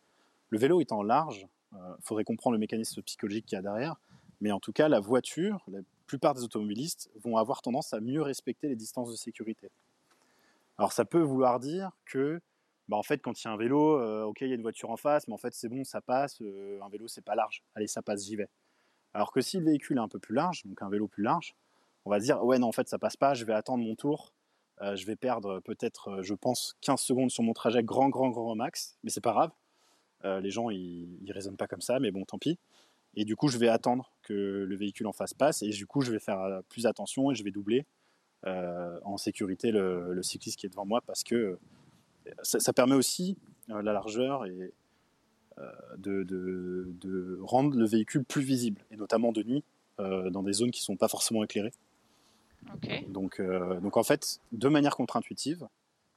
[0.49, 3.97] le vélo étant large, il euh, faudrait comprendre le mécanisme psychologique qu'il y a derrière.
[4.41, 8.23] Mais en tout cas, la voiture, la plupart des automobilistes vont avoir tendance à mieux
[8.23, 9.69] respecter les distances de sécurité.
[10.79, 12.41] Alors ça peut vouloir dire que,
[12.89, 14.63] bah, en fait, quand il y a un vélo, euh, ok, il y a une
[14.63, 16.41] voiture en face, mais en fait c'est bon, ça passe.
[16.41, 17.63] Euh, un vélo, c'est pas large.
[17.75, 18.49] Allez, ça passe, j'y vais.
[19.15, 21.55] Alors que si le véhicule est un peu plus large, donc un vélo plus large,
[22.05, 23.35] on va dire ouais non, en fait ça passe pas.
[23.35, 24.33] Je vais attendre mon tour.
[24.81, 28.97] je vais perdre peut-être, je pense, 15 secondes sur mon trajet grand, grand, grand max,
[29.03, 29.51] mais c'est pas grave.
[30.25, 32.59] Euh, les gens, ils, ne raisonnent pas comme ça, mais bon, tant pis.
[33.15, 34.35] Et du coup, je vais attendre que
[34.69, 37.35] le véhicule en face passe, et du coup, je vais faire euh, plus attention et
[37.35, 37.87] je vais doubler
[38.47, 41.59] euh, en sécurité le, cycliste qui est devant moi, parce que
[42.43, 44.75] ça, permet aussi la largeur et
[45.97, 49.65] de, rendre le véhicule plus visible, et notamment de nuit,
[49.99, 51.73] dans des zones qui ne sont pas forcément éclairées.
[53.09, 53.41] Donc,
[53.83, 55.67] donc en fait, de manière contre-intuitive,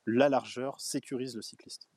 [0.05, 1.87] la largeur sécurise le cycliste.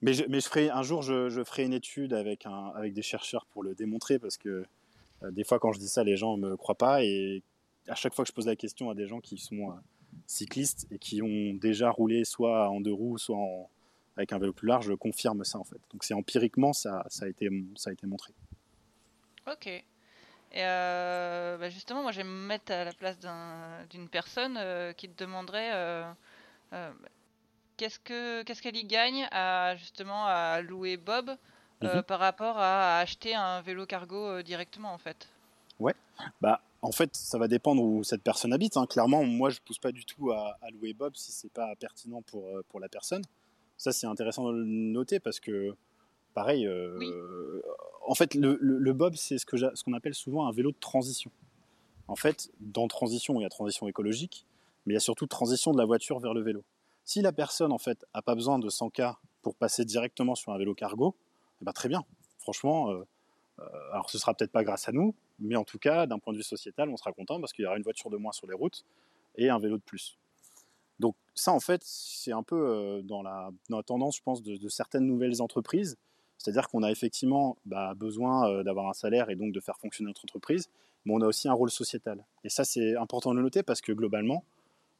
[0.00, 3.02] Mais, je, mais je ferai, un jour, je, ferai une étude avec, un, avec des
[3.02, 4.64] chercheurs pour le démontrer parce que
[5.22, 7.04] euh, des fois, quand je dis ça, les gens ne me croient pas.
[7.04, 7.42] Et
[7.88, 9.74] à chaque fois que je pose la question à des gens qui sont euh,
[10.26, 13.38] cyclistes et qui ont déjà roulé soit en deux roues, soit
[14.18, 15.80] avec un vélo plus large, je confirme ça en fait.
[15.92, 18.32] Donc c'est empiriquement, ça, ça, a été, ça a été montré.
[19.50, 19.66] Ok.
[19.66, 19.84] Et
[20.56, 23.18] euh, bah, justement, moi, je vais me mettre à la place
[23.90, 24.58] d'une personne
[24.96, 25.72] qui te demanderait
[27.78, 31.30] qu'est-ce que qu'est-ce qu'elle y gagne à justement à louer Bob
[31.84, 32.02] euh, mhm.
[32.02, 35.28] par rapport à, acheter un vélo cargo euh, directement en fait?
[35.78, 35.94] Ouais,
[36.42, 38.76] bah en fait ça va dépendre où cette personne habite.
[38.76, 38.86] Hein.
[38.86, 42.48] Clairement, moi je pousse pas du tout à, louer Bob si c'est pas pertinent pour
[42.48, 43.22] euh, pour la personne.
[43.78, 45.74] Ça c'est intéressant de le noter parce que
[46.34, 46.68] pareil,
[48.06, 51.30] en fait le, le, Bob c'est ce qu'on appelle souvent un vélo de transition.
[52.08, 54.46] En fait, dans transition, il y a transition écologique,
[54.86, 56.64] mais il y a surtout transition de la voiture vers le vélo.
[57.04, 60.58] Si la personne en fait a pas besoin de 100K pour passer directement sur un
[60.58, 61.14] vélo cargo,
[61.60, 62.04] eh ben, très bien.
[62.38, 63.04] Franchement, euh,
[63.60, 66.32] euh, alors ce sera peut-être pas grâce à nous, mais en tout cas, d'un point
[66.32, 68.46] de vue sociétal, on sera content parce qu'il y aura une voiture de moins sur
[68.46, 68.84] les routes
[69.36, 70.18] et un vélo de plus.
[71.38, 73.52] Ça, en fait, c'est un peu euh, dans, la,
[73.86, 75.96] tendance, je pense, de, certaines nouvelles entreprises.
[76.36, 80.24] C'est-à-dire qu'on a effectivement bah, besoin d'avoir un salaire et donc de faire fonctionner notre
[80.24, 80.68] entreprise,
[81.04, 82.26] mais on a aussi un rôle sociétal.
[82.42, 84.42] Et ça, c'est important de le noter parce que globalement,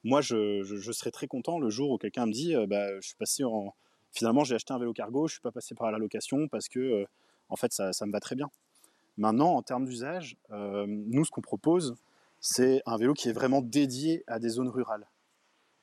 [0.05, 3.43] moi, je, serais très content le jour où quelqu'un me dit, bah, je suis passé
[3.43, 3.75] en,
[4.13, 7.05] finalement, j'ai acheté un vélo cargo, je suis pas passé par la location parce que,
[7.49, 8.49] en fait, ça, me va très bien.
[9.17, 11.97] Maintenant, en termes d'usage, nous, ce qu'on propose,
[12.41, 15.09] c'est un vélo qui est vraiment dédié à des zones rurales.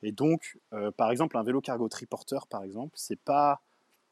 [0.02, 0.58] Et donc,
[0.96, 3.62] par exemple, un vélo cargo triporteur, par exemple, c'est pas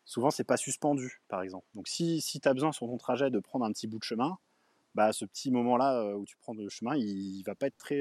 [0.04, 1.66] souvent c'est pas suspendu, par exemple.
[1.74, 4.04] Donc, si, si tu as besoin sur ton trajet de prendre un petit bout de
[4.04, 4.38] chemin,
[4.94, 8.00] bah, ce petit moment-là où tu prends le chemin, il, ne va pas être très,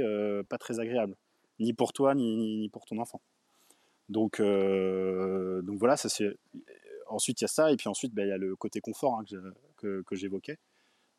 [0.49, 1.15] pas très agréable
[1.59, 3.21] ni pour toi, ni, pour ton enfant.
[4.09, 6.37] Donc, euh, donc voilà, ça c'est.
[7.07, 9.19] Ensuite, il y a ça, et puis ensuite, ben, il y a le côté confort
[9.19, 9.25] hein,
[9.77, 10.57] que, j'évoquais,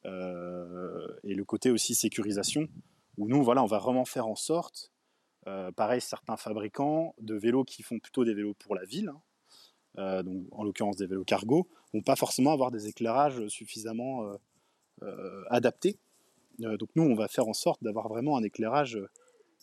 [0.07, 2.66] euh, et le côté aussi sécurisation,
[3.16, 4.90] où nous, voilà, on va vraiment faire en sorte,
[5.47, 9.13] euh, pareil, certains fabricants de vélos qui font plutôt des vélos pour la ville,
[9.97, 14.29] hein, donc en l'occurrence des vélos cargo, vont pas forcément avoir des éclairages suffisamment
[15.51, 15.99] adaptés.
[16.59, 18.99] donc nous, on va faire en sorte d'avoir vraiment un éclairage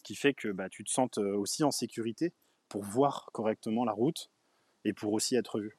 [0.03, 2.33] qui fait que bah, tu te sentes euh, aussi en sécurité
[2.69, 4.29] pour voir correctement la route
[4.85, 5.77] et pour aussi être vu.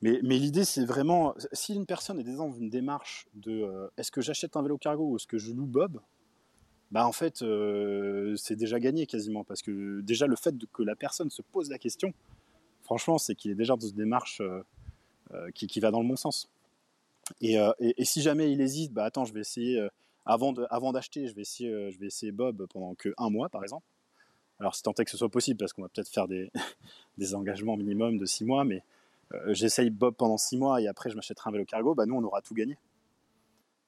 [0.00, 4.20] Mais, mais l'idée, c'est vraiment, si une personne est dans une démarche de est-ce que
[4.20, 6.00] j'achète un vélo cargo ou est-ce que je loue Bob,
[6.94, 7.44] bah en fait,
[8.36, 9.42] c'est déjà gagné quasiment.
[9.42, 12.14] Parce que déjà, le fait que la personne se pose la question,
[12.82, 14.40] franchement, c'est qu'il est déjà dans une démarche
[15.54, 16.48] qui, qui, va dans le bon sens.
[17.40, 19.84] Et, et, si jamais il hésite, bah attends, je vais essayer,
[20.24, 23.64] avant d'acheter, avant je, vais essayer, je vais essayer Bob pendant que un mois, par
[23.64, 23.84] exemple.
[24.60, 26.52] Alors, si tant est que ce soit possible, parce qu'on va peut-être faire des,
[27.18, 28.84] des engagements minimum de six mois, mais
[29.32, 32.14] euh, j'essaye Bob pendant six mois et après je m'achèterai un vélo cargo, bah nous
[32.14, 32.78] on aura tout gagné.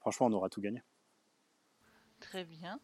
[0.00, 0.82] Franchement, on aura tout gagné.
[2.20, 2.80] Très bien.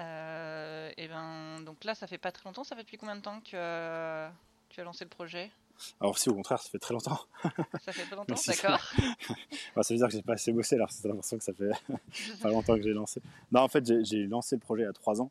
[0.00, 2.64] Euh, et ben donc là, ça fait pas très longtemps.
[2.64, 4.32] Ça fait depuis combien de temps que tu as,
[4.68, 5.50] tu as lancé le projet?
[6.00, 7.20] Alors si au contraire, ça fait très longtemps.
[7.84, 8.80] Ça fait très longtemps, d'accord.
[8.80, 9.94] ça...
[9.94, 11.70] veut dire que j'ai pas assez bossé, alors c'est l'impression que ça fait
[12.42, 13.22] pas longtemps que j'ai lancé.
[13.52, 15.30] Non, en fait, j'ai lancé le projet a trois ans,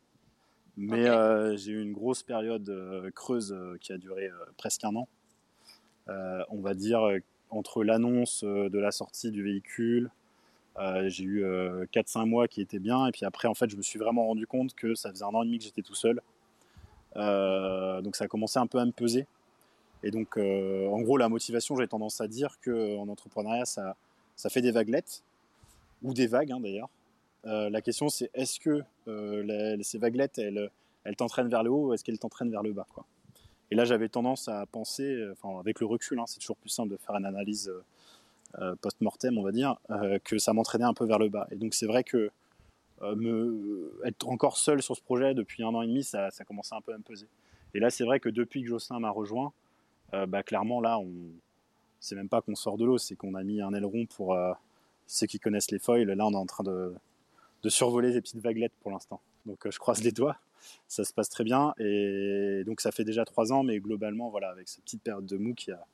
[0.78, 5.08] mais euh, j'ai eu une grosse période creuse qui a duré presque un an.
[6.08, 7.18] Euh, on va dire, euh,
[7.50, 10.10] entre l'annonce euh, de la sortie du véhicule,
[11.06, 11.44] j'ai eu
[11.92, 14.46] 4-5 mois qui étaient bien, et puis après, en fait, je me suis vraiment rendu
[14.46, 16.20] compte que ça faisait un an et demi que j'étais tout seul.
[17.14, 19.26] donc ça a commencé un peu à me peser.
[20.02, 23.96] Et donc, en gros, la motivation, j'ai tendance à dire qu'en entrepreneuriat, ça,
[24.36, 25.22] ça fait des vaguelettes,
[26.02, 26.90] ou des vagues hein, d'ailleurs.
[27.44, 28.82] la question, c'est est-ce que
[29.82, 30.70] ces vaguelettes, elles,
[31.04, 33.06] elles t'entraînent vers le haut ou est-ce qu'elles t'entraînent vers le bas quoi?
[33.70, 36.70] Et là, j'avais tendance à penser, euh, enfin, avec le recul, hein, c'est toujours plus
[36.70, 37.82] simple de faire une analyse euh, euh,
[38.80, 39.76] post-mortem, on va dire,
[40.24, 41.46] que ça m'entraînait un peu vers le bas.
[41.50, 42.30] Et donc, c'est vrai que
[43.02, 46.74] me, être encore seul sur ce projet depuis un an et demi, ça, ça commençait
[46.74, 47.26] un peu à me peser.
[47.74, 49.52] Et là, c'est vrai que depuis que Jocelyn m'a rejoint,
[50.12, 51.12] bah, clairement, là, on,
[52.00, 54.36] c'est même pas qu'on sort de l'eau, c'est qu'on a mis un aileron pour
[55.06, 56.04] ceux qui connaissent les foils.
[56.04, 56.94] Là, on est en train de,
[57.62, 59.20] de survoler les petites vaguelettes pour l'instant.
[59.46, 60.36] Donc, je croise les doigts
[60.86, 61.74] ça se passe très bien.
[61.78, 65.36] Et donc ça fait déjà trois ans, mais globalement, voilà, avec cette petite période de
[65.36, 65.84] mou qui a,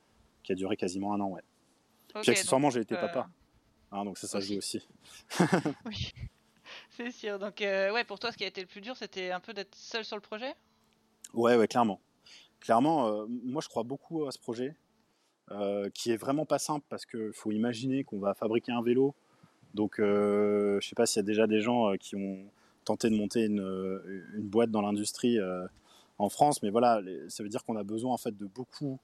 [0.42, 1.42] qui a duré quasiment un an, ouais.
[2.22, 3.28] Puis accessoirement, j'ai été papa.
[3.92, 4.86] Euh, hein, donc ça, ça joue aussi.
[5.86, 6.12] oui,
[6.90, 7.38] c'est sûr.
[7.38, 9.52] Donc euh, ouais, pour toi, ce qui a été le plus dur, c'était un peu
[9.52, 10.54] d'être seul sur le projet?
[11.32, 12.00] Ouais, ouais, clairement.
[12.60, 14.74] Clairement, euh, moi, je crois beaucoup à ce projet.
[15.94, 19.14] qui est vraiment pas simple parce qu'il faut imaginer qu'on va fabriquer un vélo.
[19.74, 22.48] Donc, je sais pas s'il y a déjà des gens qui ont
[22.84, 25.66] tenter de monter une, euh, une boîte dans l'industrie euh,
[26.18, 29.00] en France, mais voilà, ça veut dire qu'on a besoin en fait de beaucoup,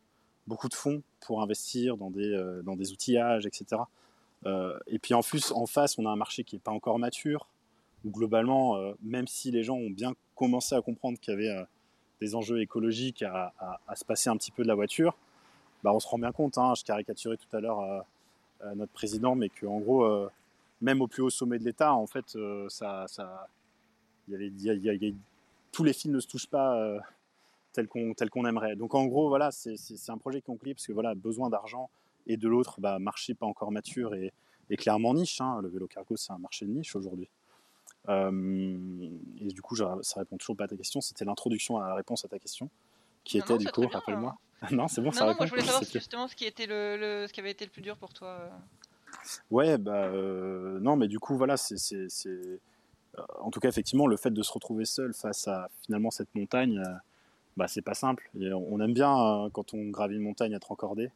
[0.46, 3.82] beaucoup de fonds pour investir dans des, euh, dans des outillages, etc.
[4.86, 7.46] et puis en plus, en face, on a un marché qui n'est pas encore mature,
[8.04, 11.66] où globalement, même si les gens ont bien commencé à comprendre qu'il y avait
[12.22, 13.52] des enjeux écologiques à,
[13.94, 15.14] se passer un petit peu de la voiture,
[15.84, 18.06] bah, on se rend bien compte, hein, je caricaturais tout à l'heure
[18.74, 20.08] notre président, mais qu'en gros,
[20.80, 22.34] même au plus haut sommet de l'État, en fait,
[22.70, 23.06] ça,
[25.72, 26.98] tous les fils ne se touchent pas
[27.78, 28.76] euh, tel qu'on aimerait.
[28.76, 29.76] Donc en gros, voilà, c'est
[30.08, 31.90] un projet conclu parce que voilà, besoin d'argent
[32.26, 34.32] et de l'autre, bah, marché pas encore mature et,
[34.76, 35.40] clairement niche.
[35.40, 35.60] Hein.
[35.62, 37.28] Le vélo cargo, c'est un marché de niche aujourd'hui.
[38.08, 41.00] Euh, et du coup, ça répond toujours pas à ta question.
[41.00, 42.70] C'était l'introduction à la réponse à ta question,
[43.24, 44.36] qui était du coup, rappelle-moi.
[44.62, 44.68] Hein.
[44.70, 45.38] non, c'est bon, ça répond.
[45.38, 47.82] Moi, je voulais savoir justement ce qui était le, ce qui avait été le plus
[47.82, 48.28] dur pour toi.
[48.28, 48.48] Euh.
[49.50, 50.08] Ouais, bah
[50.80, 51.76] non, mais du coup, voilà, c'est
[53.18, 56.34] euh, en tout cas, effectivement, le fait de se retrouver seul face à finalement cette
[56.34, 56.94] montagne, euh,
[57.56, 58.30] bah, c'est pas simple.
[58.34, 61.10] on aime bien hein, quand on gravit une montagne être encordé.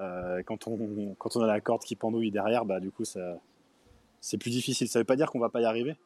[0.00, 3.38] Euh, quand, on, quand on a la corde qui pendouille derrière, bah, du coup, ça,
[4.20, 4.88] c'est plus difficile.
[4.88, 5.96] Ça veut pas dire qu'on va pas y arriver.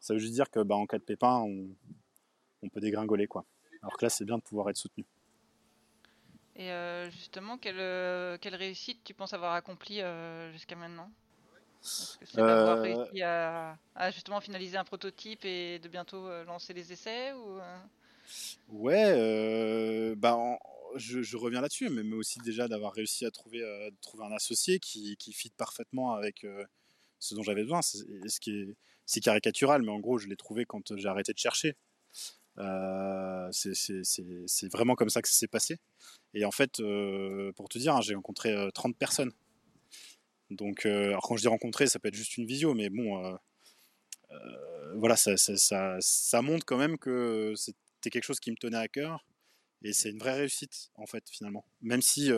[0.00, 1.66] Ça veut juste dire que bah, en cas de pépin, on,
[2.62, 3.26] on peut dégringoler.
[3.26, 3.44] Quoi.
[3.82, 5.04] Alors que là, c'est bien de pouvoir être soutenu.
[6.56, 6.70] Et
[7.10, 10.00] justement, quelle, quelle, réussite tu penses avoir accompli
[10.52, 11.10] jusqu'à maintenant?
[11.80, 13.78] C'est d'avoir euh, réussi à,
[14.10, 17.58] justement finaliser un prototype et de bientôt euh, lancer les essais ou...
[18.72, 20.10] Euh?
[20.10, 20.58] Ouais, bah,
[20.96, 23.62] je, reviens là-dessus, mais, aussi déjà d'avoir réussi à trouver,
[24.00, 26.46] trouver un associé qui, qui fit parfaitement avec
[27.18, 27.82] ce dont j'avais besoin.
[27.82, 31.38] ce qui est, c'est caricatural, mais en gros, je l'ai trouvé quand j'ai arrêté de
[31.38, 31.76] chercher.
[33.52, 35.78] c'est vraiment comme ça que ça s'est passé.
[36.34, 36.82] Et en fait,
[37.56, 39.32] pour te dire, hein, j'ai rencontré 30 personnes
[40.50, 43.24] donc, euh, alors quand je dis rencontrer, ça peut être juste une visio, mais bon,
[43.24, 43.34] euh,
[44.32, 47.54] euh, voilà, ça, ça, ça, montre quand même que
[48.00, 49.24] c'était quelque chose qui me tenait à cœur.
[49.82, 51.64] Et c'est une vraie réussite, en fait, finalement.
[51.80, 52.30] Même si,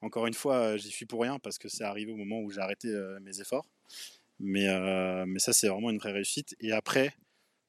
[0.00, 2.60] encore une fois, j'y suis pour rien, parce que c'est arrivé au moment où j'ai
[2.60, 2.88] arrêté
[3.20, 3.66] mes efforts.
[4.38, 4.66] Mais,
[5.26, 6.54] mais ça, c'est vraiment une vraie réussite.
[6.60, 7.14] Et après,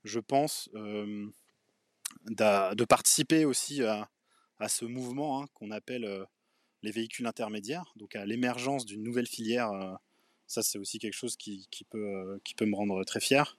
[0.03, 1.33] je pense de
[2.85, 4.09] participer aussi à,
[4.59, 6.27] à ce mouvement hein, qu'on appelle
[6.83, 9.71] les véhicules intermédiaires, donc à l'émergence d'une nouvelle filière.
[9.71, 9.93] Euh,
[10.47, 13.57] ça, c'est aussi quelque chose qui, peut, euh, qui peut me rendre très fier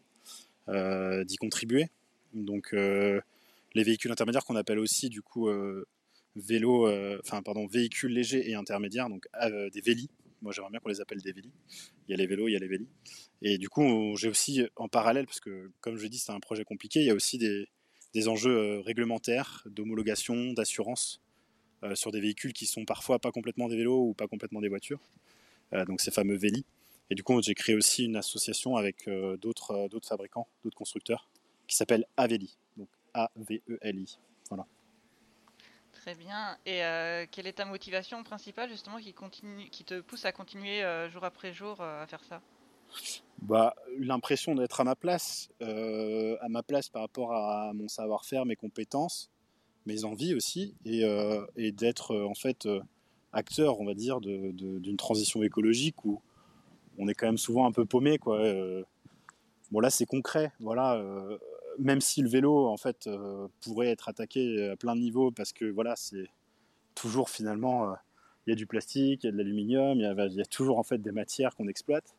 [0.69, 1.89] euh, d'y contribuer.
[2.35, 2.75] Donc,
[3.75, 5.49] les véhicules intermédiaires qu'on appelle aussi du coup
[6.37, 6.89] vélos,
[7.21, 9.27] enfin pardon, véhicules légers et intermédiaires, donc
[9.73, 10.11] des vélis.
[10.43, 11.53] Moi, j'aimerais bien qu'on les appelle des vélis.
[12.09, 12.89] Il y a les vélos, il y a les vélis.
[13.43, 16.41] Et du coup, j'ai aussi en parallèle, parce que comme je l'ai dit, c'est un
[16.41, 21.21] projet compliqué, il y a aussi des, enjeux réglementaires, d'homologation, d'assurance
[21.95, 25.01] sur des véhicules qui sont parfois pas complètement des vélos ou pas complètement des voitures.
[25.87, 26.65] donc ces fameux vélis.
[27.11, 29.09] Et du coup, j'ai créé aussi une association avec
[29.41, 31.29] d'autres d'autres fabricants, d'autres constructeurs,
[31.67, 32.57] qui s'appelle Aveli.
[33.15, 34.19] A-V-E-L-I.
[34.49, 34.67] Voilà.
[36.01, 36.57] Très bien.
[36.65, 40.83] Et euh, quelle est ta motivation principale justement qui, continue, qui te pousse à continuer
[40.83, 42.41] euh, jour après jour euh, à faire ça?
[43.43, 48.57] Bah, L'impression d'être à ma place, à ma place par rapport à mon savoir-faire, mes
[48.57, 49.31] compétences,
[49.87, 51.03] mes envies aussi, et,
[51.57, 52.69] et d'être en fait
[53.33, 56.21] acteur, on va dire, d'une de, transition écologique où
[56.99, 58.19] on est quand même souvent un peu paumé.
[58.19, 58.41] Quoi.
[59.71, 61.01] bon là c'est concret, voilà
[61.81, 65.53] même si le vélo en fait euh, pourrait être attaqué à plein de niveaux parce
[65.53, 66.29] que voilà c'est
[66.95, 67.95] toujours finalement euh,
[68.47, 70.83] il y a du plastique, il y a de l'aluminium, il y, a toujours en
[70.83, 72.17] fait des matières qu'on exploite.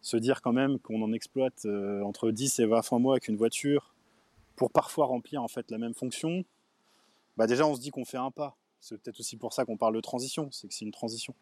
[0.00, 3.36] Se dire quand même qu'on en exploite euh, entre 10 et 20 fois moins qu'une
[3.36, 3.94] voiture
[4.54, 6.44] pour parfois remplir en fait la même fonction,
[7.36, 8.56] bah déjà on se dit qu'on fait un pas.
[8.80, 11.34] C'est peut-être aussi pour ça qu'on parle de transition, c'est que c'est une transition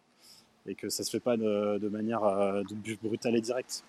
[0.66, 2.22] et que ça se fait pas de, de manière
[3.02, 3.84] brutale et directe.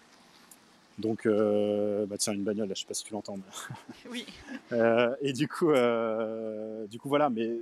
[0.98, 3.38] Donc, euh, bah tiens, une bagnole, là, je sais pas si tu l'entends.
[4.10, 4.26] Oui.
[4.74, 7.58] Euh, et du coup, euh, du coup, voilà, mais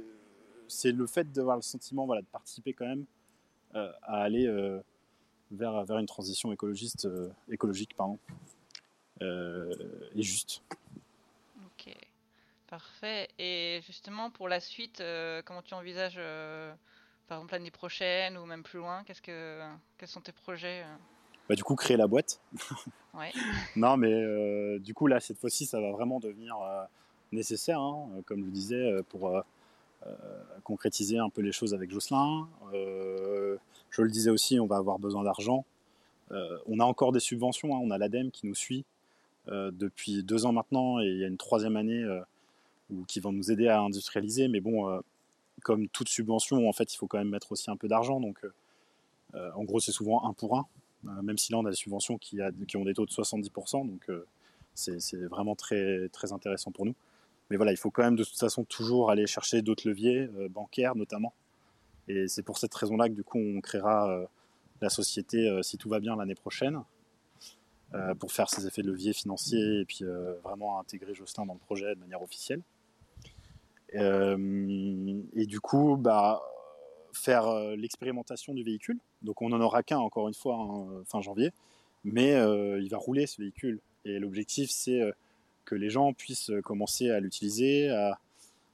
[0.68, 3.06] c'est le fait d'avoir le sentiment, voilà, de participer quand même
[3.74, 4.48] à aller
[5.52, 7.08] vers, vers une transition écologiste,
[7.48, 8.18] écologique, pardon,
[9.22, 10.64] et juste.
[11.64, 11.96] Ok,
[12.66, 13.30] parfait.
[13.38, 15.04] Et justement, pour la suite,
[15.46, 16.20] comment tu envisages,
[17.28, 19.62] par exemple, l'année prochaine ou même plus loin, qu'est-ce que,
[20.00, 20.84] quels sont tes projets
[21.48, 22.40] bah, du coup créer la boîte.
[23.76, 26.84] non, mais euh, du coup là cette fois-ci ça va vraiment devenir euh,
[27.32, 29.32] nécessaire, hein, comme je le disais, euh, pour
[30.64, 32.48] concrétiser un peu les choses avec Jocelyn.
[32.72, 35.66] je le disais aussi, on va avoir besoin d'argent.
[36.30, 38.86] on a encore des subventions, hein, on a l'ADEME qui nous suit
[39.48, 42.06] depuis deux ans maintenant et il y a une troisième année
[43.08, 44.48] qui vont nous aider à industrialiser.
[44.48, 45.02] Mais bon,
[45.64, 48.20] comme toute subvention, en fait, il faut quand même mettre aussi un peu d'argent.
[48.20, 48.46] Donc,
[49.34, 50.68] en gros, c'est souvent un pour un.
[51.08, 52.40] Euh, même si là on a des subventions qui,
[52.76, 54.26] ont des taux de 70%, donc euh,
[54.74, 56.96] c'est vraiment très, très intéressant pour nous.
[57.50, 60.50] Mais voilà, il faut quand même de toute façon toujours aller chercher d'autres leviers, euh,
[60.50, 61.34] bancaires notamment.
[62.08, 64.28] Et c'est pour cette raison-là que du coup on créera
[64.80, 66.84] la société, si tout va bien, l'année prochaine,
[68.20, 70.06] pour faire ces effets de levier financiers et puis
[70.44, 72.62] vraiment intégrer Jocelyn dans le projet de manière officielle.
[73.92, 76.44] et du coup, bah,
[77.18, 79.00] faire euh, l'expérimentation du véhicule.
[79.22, 81.52] Donc on n'en aura qu'un encore une fois hein, fin janvier,
[82.04, 83.80] mais euh, il va rouler ce véhicule.
[84.06, 85.12] Et l'objectif c'est euh,
[85.66, 87.90] que les gens puissent commencer à l'utiliser,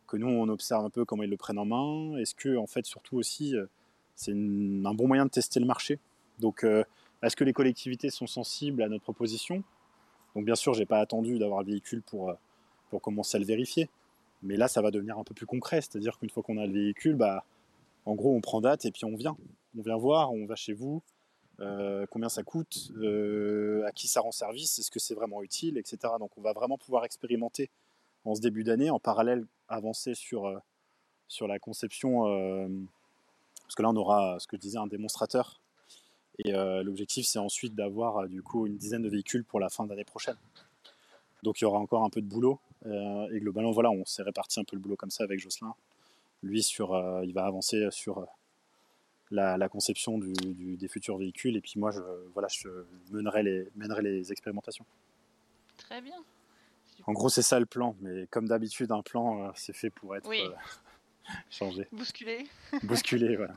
[0.07, 2.17] que nous on observe un peu comment ils le prennent en main.
[2.17, 3.55] Est-ce que en fait surtout aussi
[4.15, 5.99] c'est un bon moyen de tester le marché?
[6.39, 6.65] Donc
[7.23, 9.63] est-ce que les collectivités sont sensibles à notre proposition?
[10.35, 12.35] Donc bien sûr j'ai pas attendu d'avoir le véhicule pour
[12.89, 13.89] pour commencer à le vérifier.
[14.43, 16.73] Mais là, ça va devenir un peu plus concret, c'est-à-dire qu'une fois qu'on a le
[16.73, 17.45] véhicule, bah,
[18.05, 19.37] en gros, on prend date et puis on vient.
[19.77, 21.01] On vient voir, on va chez vous,
[21.59, 25.77] euh, combien ça coûte, euh, à qui ça rend service, est-ce que c'est vraiment utile,
[25.77, 26.13] etc.
[26.19, 27.69] Donc on va vraiment pouvoir expérimenter
[28.25, 30.57] en ce début d'année, en parallèle avancer sur, euh,
[31.47, 32.23] la conception,
[33.63, 35.61] parce que là on aura, ce que je disais, un démonstrateur.
[36.39, 40.03] Et l'objectif c'est ensuite d'avoir du coup une dizaine de véhicules pour la fin d'année
[40.03, 40.35] prochaine.
[41.43, 42.59] Donc il y aura encore un peu de boulot.
[42.85, 45.73] et globalement, voilà, on s'est réparti un peu le boulot comme ça avec Jocelyn
[46.43, 48.25] lui, sur, euh, il va avancer sur euh,
[49.29, 52.01] la, conception des futurs véhicules et puis moi, je,
[52.33, 52.67] voilà, je
[53.11, 54.85] mènerai les, mènerai les expérimentations.
[55.77, 56.17] Très bien.
[57.07, 60.15] En gros, c'est ça le plan, mais comme d'habitude, un plan, euh, c'est fait pour
[60.15, 60.29] être
[61.49, 61.87] changé.
[61.91, 62.47] Bousculé.
[62.83, 63.55] Bousculé, voilà.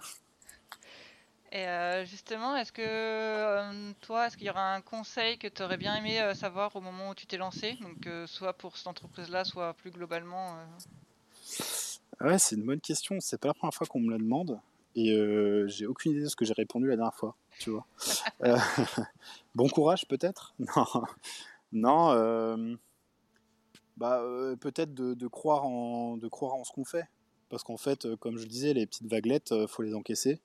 [1.57, 5.95] Et justement, est-ce que toi, est-ce qu'il y aura un conseil que tu aurais bien
[5.95, 9.93] aimé savoir au moment où tu t'es lancé, donc soit pour cette entreprise-là, soit plus
[9.93, 10.59] globalement
[12.21, 13.19] Ouais, c'est une bonne question.
[13.21, 14.61] C'est pas la première fois qu'on me la demande.
[14.97, 17.87] Et euh, j'ai aucune idée de ce que j'ai répondu la dernière fois, tu vois.
[18.45, 18.57] Euh,
[19.55, 20.55] bon courage peut-être?
[20.59, 21.03] Non,
[21.73, 22.11] non.
[22.13, 22.77] Euh,
[23.97, 24.23] bah
[24.61, 27.09] peut-être de, croire en de croire en ce qu'on fait,
[27.49, 30.41] parce qu'en fait, comme je le disais, les petites vaguelettes, faut les encaisser.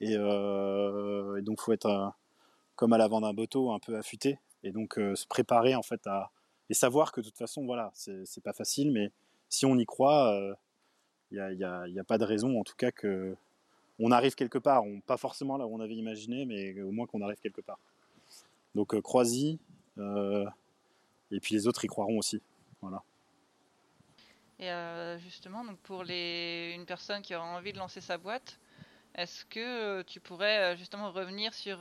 [0.00, 2.12] Et, et donc faut être
[2.76, 6.30] comme à l'avant d'un bateau, un peu affûté, et donc se préparer en fait à
[6.70, 9.12] et savoir que de toute façon, voilà, c'est pas facile, mais
[9.48, 10.34] si on y croit
[11.34, 13.36] il n'y a, a, pas de raison, en tout cas, que
[13.98, 14.84] on arrive quelque part.
[14.84, 17.78] On, pas forcément là où on avait imaginé, mais au moins qu'on arrive quelque part.
[18.74, 19.58] Donc, euh, crois-y,
[19.98, 20.44] euh,
[21.30, 22.40] et puis les autres y croiront aussi.
[22.80, 23.02] Voilà.
[24.58, 24.70] Et
[25.20, 26.72] justement, donc pour les...
[26.74, 28.58] une personne qui aura envie de lancer sa boîte,
[29.14, 31.80] est-ce que tu pourrais justement revenir sur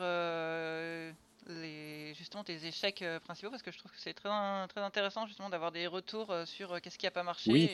[1.47, 3.51] les, justement tes échecs principaux?
[3.51, 4.29] Parce que je trouve que c'est très,
[4.67, 7.51] très intéressant justement d'avoir des retours sur qu'est-ce qui a pas marché.
[7.51, 7.69] Oui.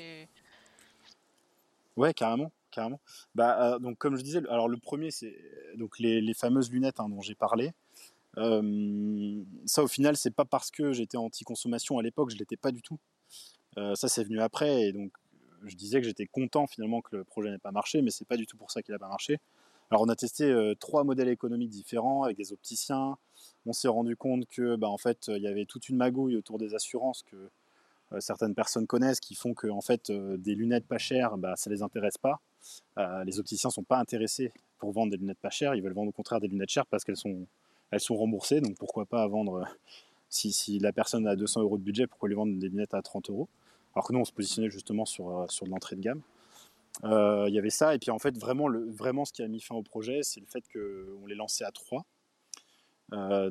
[1.95, 2.99] Ouais, carrément, carrément.
[3.35, 5.35] Bah, donc comme je disais, alors le premier c'est
[5.75, 7.71] donc les, fameuses lunettes hein, dont j'ai parlé.
[8.35, 12.81] ça au final c'est pas parce que j'étais anti-consommation à l'époque, je l'étais pas du
[12.81, 12.99] tout.
[13.75, 15.11] ça c'est venu après et donc
[15.65, 18.37] je disais que j'étais content finalement que le projet n'ait pas marché, mais c'est pas
[18.37, 19.39] du tout pour ça qu'il n'a pas marché.
[19.91, 23.17] Alors on a testé trois modèles économiques différents avec des opticiens.
[23.65, 26.59] On s'est rendu compte que bah, en fait il y avait toute une magouille autour
[26.59, 27.49] des assurances que
[28.19, 31.69] certaines personnes connaissent qui font que en fait, euh, des lunettes pas chères, bah, ça
[31.69, 32.39] les intéresse pas.
[32.97, 36.09] Euh, les opticiens sont pas intéressés pour vendre des lunettes pas chères, ils veulent vendre
[36.09, 37.45] au contraire des lunettes chères parce qu'elles sont,
[37.91, 39.67] elles sont remboursées, donc pourquoi pas vendre,
[40.29, 43.01] si, si, la personne a 200 euros de budget, pourquoi lui vendre des lunettes à
[43.01, 43.47] 30 euros?
[43.93, 46.21] Alors que nous, on se positionnait justement sur, sur l'entrée de gamme.
[47.03, 49.59] Il y avait ça, et puis en fait, vraiment, le, vraiment ce qui a mis
[49.59, 52.05] fin au projet, c'est le fait qu'on les lançait à 3.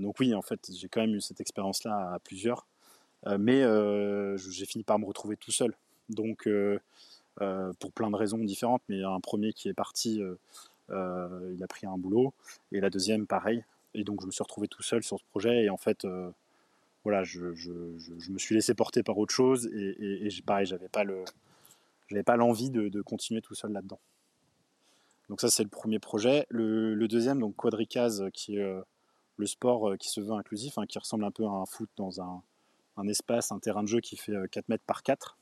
[0.00, 2.66] donc oui, en fait, j'ai quand même eu cette expérience-là à plusieurs.
[3.26, 5.74] Euh, mais euh, j'ai fini par me retrouver tout seul.
[6.08, 6.78] Donc, euh,
[7.80, 10.20] pour plein de raisons différentes, mais un premier qui est parti,
[10.90, 12.32] il a pris un boulot,
[12.72, 13.64] et la deuxième, pareil.
[13.94, 16.06] Et donc, je me suis retrouvé tout seul sur ce projet, et en fait,
[17.04, 17.70] voilà, je, je,
[18.30, 21.24] me suis laissé porter par autre chose et, pareil, j'avais pas le,
[22.08, 24.00] j'avais pas l'envie de, continuer tout seul là-dedans.
[25.28, 26.46] Donc ça c'est le premier projet.
[26.50, 28.82] Le, deuxième, donc Quadricaz, qui est
[29.36, 32.20] le sport qui se veut inclusif, hein, qui ressemble un peu à un foot dans
[32.20, 32.42] un,
[32.98, 35.38] un espace, un terrain de jeu qui fait 4 euh, mètres par 4.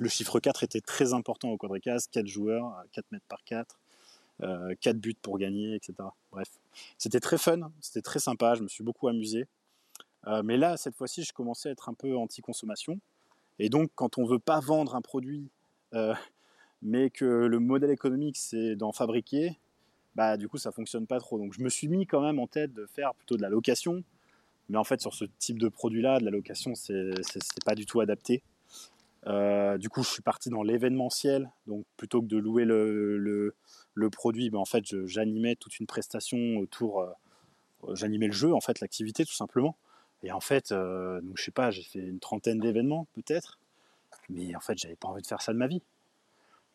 [0.00, 3.78] Le chiffre 4 était très important au quadricase, 4 joueurs, 4 mètres par 4,
[4.40, 5.94] 4 euh, buts pour gagner, etc.
[6.30, 6.48] Bref,
[6.96, 9.46] c'était très fun, c'était très sympa, je me suis beaucoup amusé.
[10.26, 12.98] Euh, mais là, cette fois-ci, je commençais à être un peu anti-consommation.
[13.58, 15.50] Et donc, quand on veut pas vendre un produit,
[16.80, 19.58] mais que le modèle économique, c'est d'en fabriquer,
[20.14, 21.38] bah, du coup, ça fonctionne pas trop.
[21.38, 24.02] Donc, je me suis mis quand même en tête de faire plutôt de la location,
[24.72, 27.12] mais en fait, sur ce type de produit-là, de la location, c'est
[27.66, 28.42] pas du tout adapté.
[29.26, 31.50] Euh, du coup, je suis parti dans l'événementiel.
[31.66, 33.54] Donc, plutôt que de louer le,
[33.94, 37.02] le, produit, ben, en fait, j'animais toute une prestation autour.
[37.02, 37.12] Euh,
[37.92, 39.76] j'animais le jeu, en fait, l'activité, tout simplement.
[40.22, 43.58] Et en fait, euh, donc, je sais pas, j'ai fait une trentaine d'événements, peut-être.
[44.30, 45.82] Mais en fait, j'avais pas envie de faire ça de ma vie.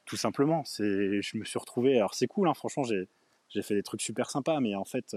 [0.06, 0.64] Tout simplement.
[0.78, 1.98] Je me suis retrouvé.
[1.98, 5.16] Alors, c'est cool, hein, franchement, j'ai fait des trucs super sympas, mais en fait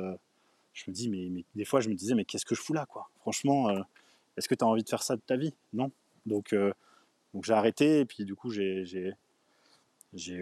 [0.72, 2.86] je me dis, mais, des fois, je me disais, mais qu'est-ce que je fous là,
[2.86, 3.08] quoi?
[3.20, 3.80] Franchement, euh,
[4.36, 5.54] est-ce que tu as envie de faire ça de ta vie?
[5.72, 5.90] Non.
[6.26, 6.72] Donc, euh,
[7.34, 8.84] donc j'ai arrêté, et puis du coup, j'ai,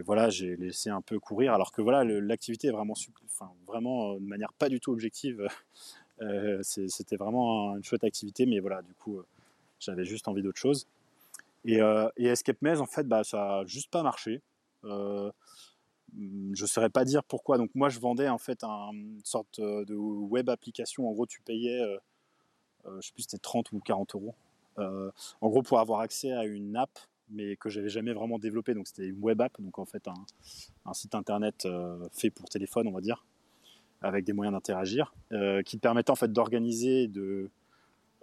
[0.05, 4.19] voilà, j'ai laissé un peu courir, alors que voilà, l'activité est vraiment, enfin, vraiment euh,
[4.19, 5.47] de manière pas du tout objective.
[6.63, 9.23] c'était vraiment une chouette activité, mais voilà, du coup,
[9.79, 10.87] j'avais juste envie d'autre chose.
[11.65, 11.79] Et,
[12.17, 14.41] et Escape Maze, en fait, bah, ça a juste pas marché
[16.17, 17.59] je ne saurais pas dire pourquoi.
[17.59, 21.09] Donc moi, je vendais en fait une sorte euh, de web application.
[21.09, 21.99] En gros, tu payais, euh,
[22.87, 24.35] euh, je sais plus, c'était 30 ou 40 euros.
[24.79, 26.91] en gros, pour avoir accès à une app,
[27.31, 28.75] mais que j'avais jamais vraiment développée.
[28.75, 31.67] Donc c'était une web app, donc en fait un, site internet
[32.13, 33.27] fait pour téléphone, on va dire,
[34.01, 35.13] avec des moyens d'interagir,
[35.65, 37.51] qui te permettait en fait d'organiser de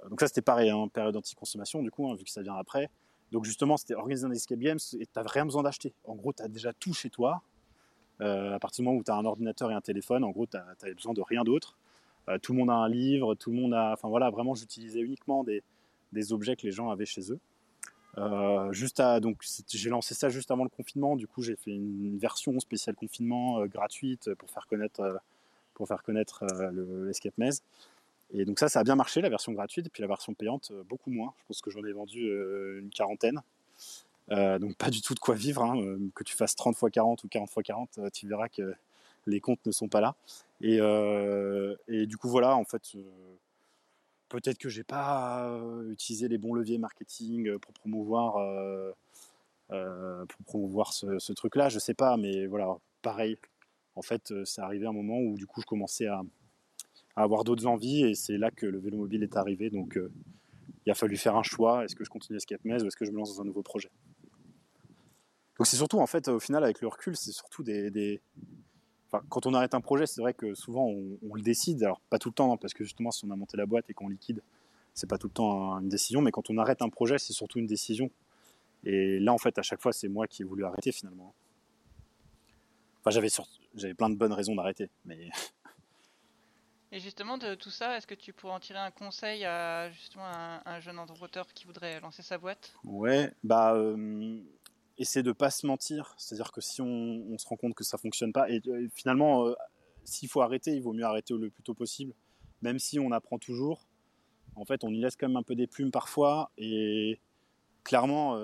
[0.10, 2.90] donc ça c'était pareil, hein, période anti-consommation du coup, hein, vu que ça vient après.
[3.32, 5.94] Donc justement, c'était organiser un escape games et tu n'as rien besoin d'acheter.
[6.06, 7.42] En gros, tu as déjà tout chez toi.
[8.22, 10.46] Euh, à partir du moment où tu as un ordinateur et un téléphone, en gros,
[10.46, 11.78] tu as, besoin de rien d'autre.
[12.30, 13.92] Euh, tout le monde a un livre, tout le monde a.
[13.94, 15.62] Enfin voilà, vraiment, j'utilisais uniquement des,
[16.32, 17.40] objets que les gens avaient chez eux.
[18.18, 21.16] Euh, juste à, donc j'ai lancé ça juste avant le confinement.
[21.18, 25.20] Du coup, j'ai fait une version spéciale confinement gratuite pour faire connaître,
[25.74, 27.62] pour faire connaître le Escape Maze.
[28.34, 29.88] Et donc ça, ça a bien marché la version gratuite.
[29.88, 31.34] Et puis la version payante, beaucoup moins.
[31.42, 32.22] Je pense que j'en ai vendu
[32.80, 33.42] une quarantaine.
[34.32, 36.92] Euh, donc pas du tout de quoi vivre, hein, euh, que tu fasses 30 x
[36.92, 38.74] 40 ou 40 x 40, tu verras que
[39.28, 40.16] les comptes ne sont pas là.
[40.62, 42.94] Et, euh, du coup voilà, en fait,
[44.30, 45.50] peut-être que j'ai pas
[45.90, 48.34] utilisé les bons leviers marketing pour promouvoir,
[49.70, 53.38] pour promouvoir ce, truc-là, je sais pas, mais voilà, pareil.
[53.96, 56.22] En fait, c'est arrivé un moment où du coup je commençais à,
[57.16, 59.70] avoir d'autres envies et c'est là que le vélo mobile est arrivé.
[59.70, 60.00] Donc
[60.86, 61.86] il a fallu faire un choix.
[61.86, 63.62] Est-ce que je continue Escape Maze ou est-ce que je me lance dans un nouveau
[63.62, 63.90] projet?
[65.58, 68.22] Donc c'est surtout, en fait, au final, avec le recul, c'est surtout des,
[69.12, 71.84] Enfin, quand on arrête un projet, c'est vrai que souvent on, le décide.
[71.84, 73.90] Alors pas tout le temps, hein, parce que justement, si on a monté la boîte
[73.90, 74.42] et qu'on liquide,
[74.94, 76.22] c'est pas tout le temps une décision.
[76.22, 78.10] Mais quand on arrête un projet, c'est surtout une décision.
[78.84, 81.34] Et là, en fait, à chaque fois, c'est moi qui ai voulu arrêter finalement.
[83.02, 83.30] Enfin, j'avais
[83.76, 85.30] j'avais plein de bonnes raisons d'arrêter, mais.
[86.92, 90.26] Et justement, de tout ça, est-ce que tu pourrais en tirer un conseil à justement
[90.66, 92.74] un, jeune entrepreneur qui voudrait lancer sa boîte?
[92.86, 93.74] Ouais, bah.
[93.76, 94.40] Euh,
[94.98, 96.14] et c'est de pas se mentir.
[96.18, 98.62] C'est-à-dire que si on, se rend compte que ça fonctionne pas, et,
[98.94, 99.54] finalement,
[100.04, 102.14] s'il faut arrêter, il vaut mieux arrêter le plus tôt possible,
[102.62, 103.88] même si on apprend toujours.
[104.56, 107.20] En fait, on y laisse quand même un peu des plumes parfois, et
[107.84, 108.40] clairement,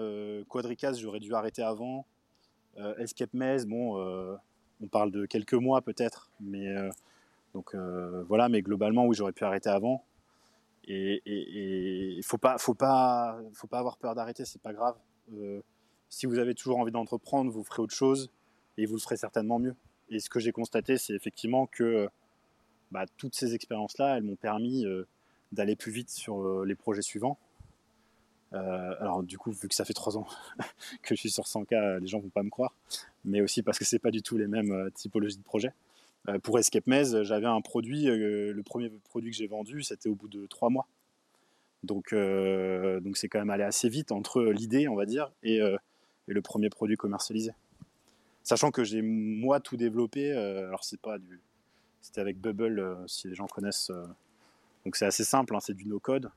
[0.50, 2.06] Quadricas, j'aurais dû arrêter avant.
[2.98, 3.96] Escape Maze, bon,
[4.82, 6.68] on parle de quelques mois peut-être, mais
[7.54, 7.76] donc
[8.28, 10.04] voilà, mais globalement, oui, j'aurais pu arrêter avant.
[10.88, 11.22] Et
[12.18, 13.40] il faut pas, faut pas,
[13.72, 14.96] avoir peur d'arrêter, c'est pas grave.
[15.34, 15.62] Euh,
[16.12, 18.30] si vous avez toujours envie d'entreprendre, vous ferez autre chose
[18.78, 19.76] et vous le ferez certainement mieux.
[20.10, 22.08] Et ce que j'ai constaté, c'est effectivement que
[22.92, 25.08] bah, toutes ces expériences-là, elles m'ont permis euh,
[25.52, 27.40] d'aller plus vite sur euh, les projets suivants.
[28.52, 30.28] alors du coup, vu que ça fait trois ans
[31.02, 32.76] que je suis sur 100K, les gens vont pas me croire,
[33.26, 35.74] mais aussi parce que c'est pas du tout les mêmes typologies de projets.
[36.30, 40.10] Euh, pour Escape Maze, j'avais un produit, euh, le premier produit que j'ai vendu, c'était
[40.10, 40.88] au bout de trois mois.
[41.84, 45.60] Donc, euh, donc c'est quand même allé assez vite entre l'idée, on va dire, et,
[46.28, 47.52] le premier produit commercialisé.
[48.44, 51.40] Sachant que j'ai moi tout développé, alors c'est pas du,
[52.02, 53.92] c'était avec Bubble, si les gens connaissent.
[54.86, 56.32] donc c'est assez simple, hein, c'est du no-code,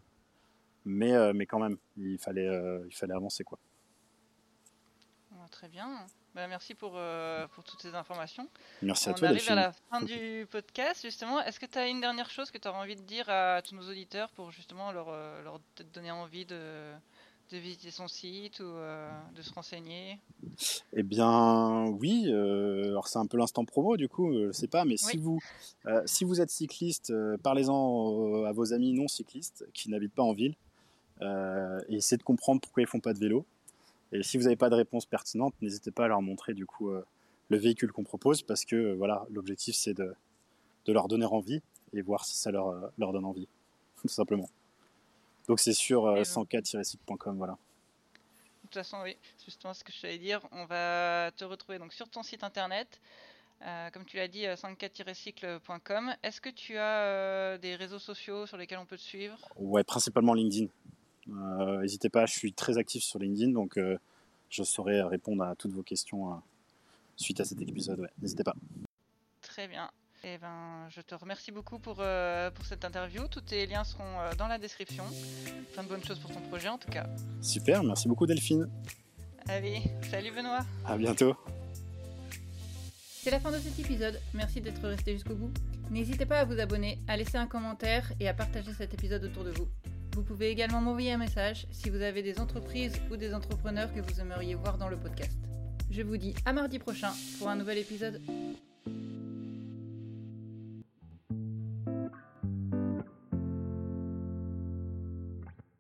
[0.85, 2.51] mais, mais quand même, il fallait,
[2.87, 3.59] il fallait avancer quoi.
[5.51, 6.07] Très bien.
[6.35, 8.49] Bah, merci pour, euh, pour toutes ces informations.
[8.82, 9.28] Merci à toi.
[9.28, 11.41] On arrive à la fin du podcast, justement.
[11.41, 13.76] Est-ce que tu as une dernière chose que tu auras envie de dire à tous
[13.76, 15.61] nos auditeurs pour justement leur, euh, leur
[15.93, 16.93] donner envie de,
[17.51, 20.18] de visiter son site ou euh, de se renseigner?
[20.92, 22.30] Eh bien, oui.
[22.30, 25.40] alors, c'est un peu l'instant promo, du coup, je sais pas, mais si, vous,
[26.07, 30.55] si vous êtes cycliste, parlez-en à vos amis non cyclistes qui n'habitent pas en ville
[31.22, 33.45] et essayez de comprendre pourquoi ils font pas de vélo.
[34.14, 36.90] Et si vous n'avez pas de réponse pertinente, n'hésitez pas à leur montrer du coup
[36.90, 37.05] euh,
[37.49, 40.14] le véhicule qu'on propose parce que euh, voilà, l'objectif c'est de,
[40.86, 41.61] de, leur donner envie
[41.92, 43.49] et voir si ça leur, euh, leur donne envie,
[44.01, 44.49] tout simplement.
[45.49, 47.53] Donc c'est sur 104-site.com, voilà.
[47.53, 50.40] De toute façon, oui, c'est justement ce que je voulais dire.
[50.53, 53.01] On va te retrouver donc sur ton site internet.
[53.92, 56.14] comme tu l'as dit, 104-cycle.com.
[56.22, 59.38] Est-ce que tu as des réseaux sociaux sur lesquels on peut te suivre?
[59.57, 60.68] Ouais, principalement LinkedIn.
[61.28, 63.99] Euh, n'hésitez pas, je suis très actif sur LinkedIn, donc euh,
[64.51, 66.36] je saurai répondre à toutes vos questions euh,
[67.16, 68.09] suite à cet épisode.
[68.20, 68.55] N'hésitez pas.
[69.40, 69.90] Très bien.
[70.27, 73.29] Eh ben, je te remercie beaucoup pour, pour cette interview.
[73.29, 75.05] Tous tes liens seront dans la description.
[75.75, 77.07] Plein de bonnes choses pour ton projet en tout cas.
[77.43, 78.66] Super, merci beaucoup Delphine.
[79.49, 80.64] Allez, salut Benoît.
[80.87, 81.37] À bientôt.
[83.25, 84.18] C'est la fin de cet épisode.
[84.33, 85.53] Merci d'être resté jusqu'au bout.
[85.91, 89.45] N'hésitez pas à vous abonner, à laisser un commentaire et à partager cet épisode autour
[89.45, 89.68] de vous.
[90.14, 94.01] Vous pouvez également m'envoyer un message si vous avez des entreprises ou des entrepreneurs que
[94.01, 95.37] vous aimeriez voir dans le podcast.
[95.91, 98.22] Je vous dis à mardi prochain pour un nouvel épisode.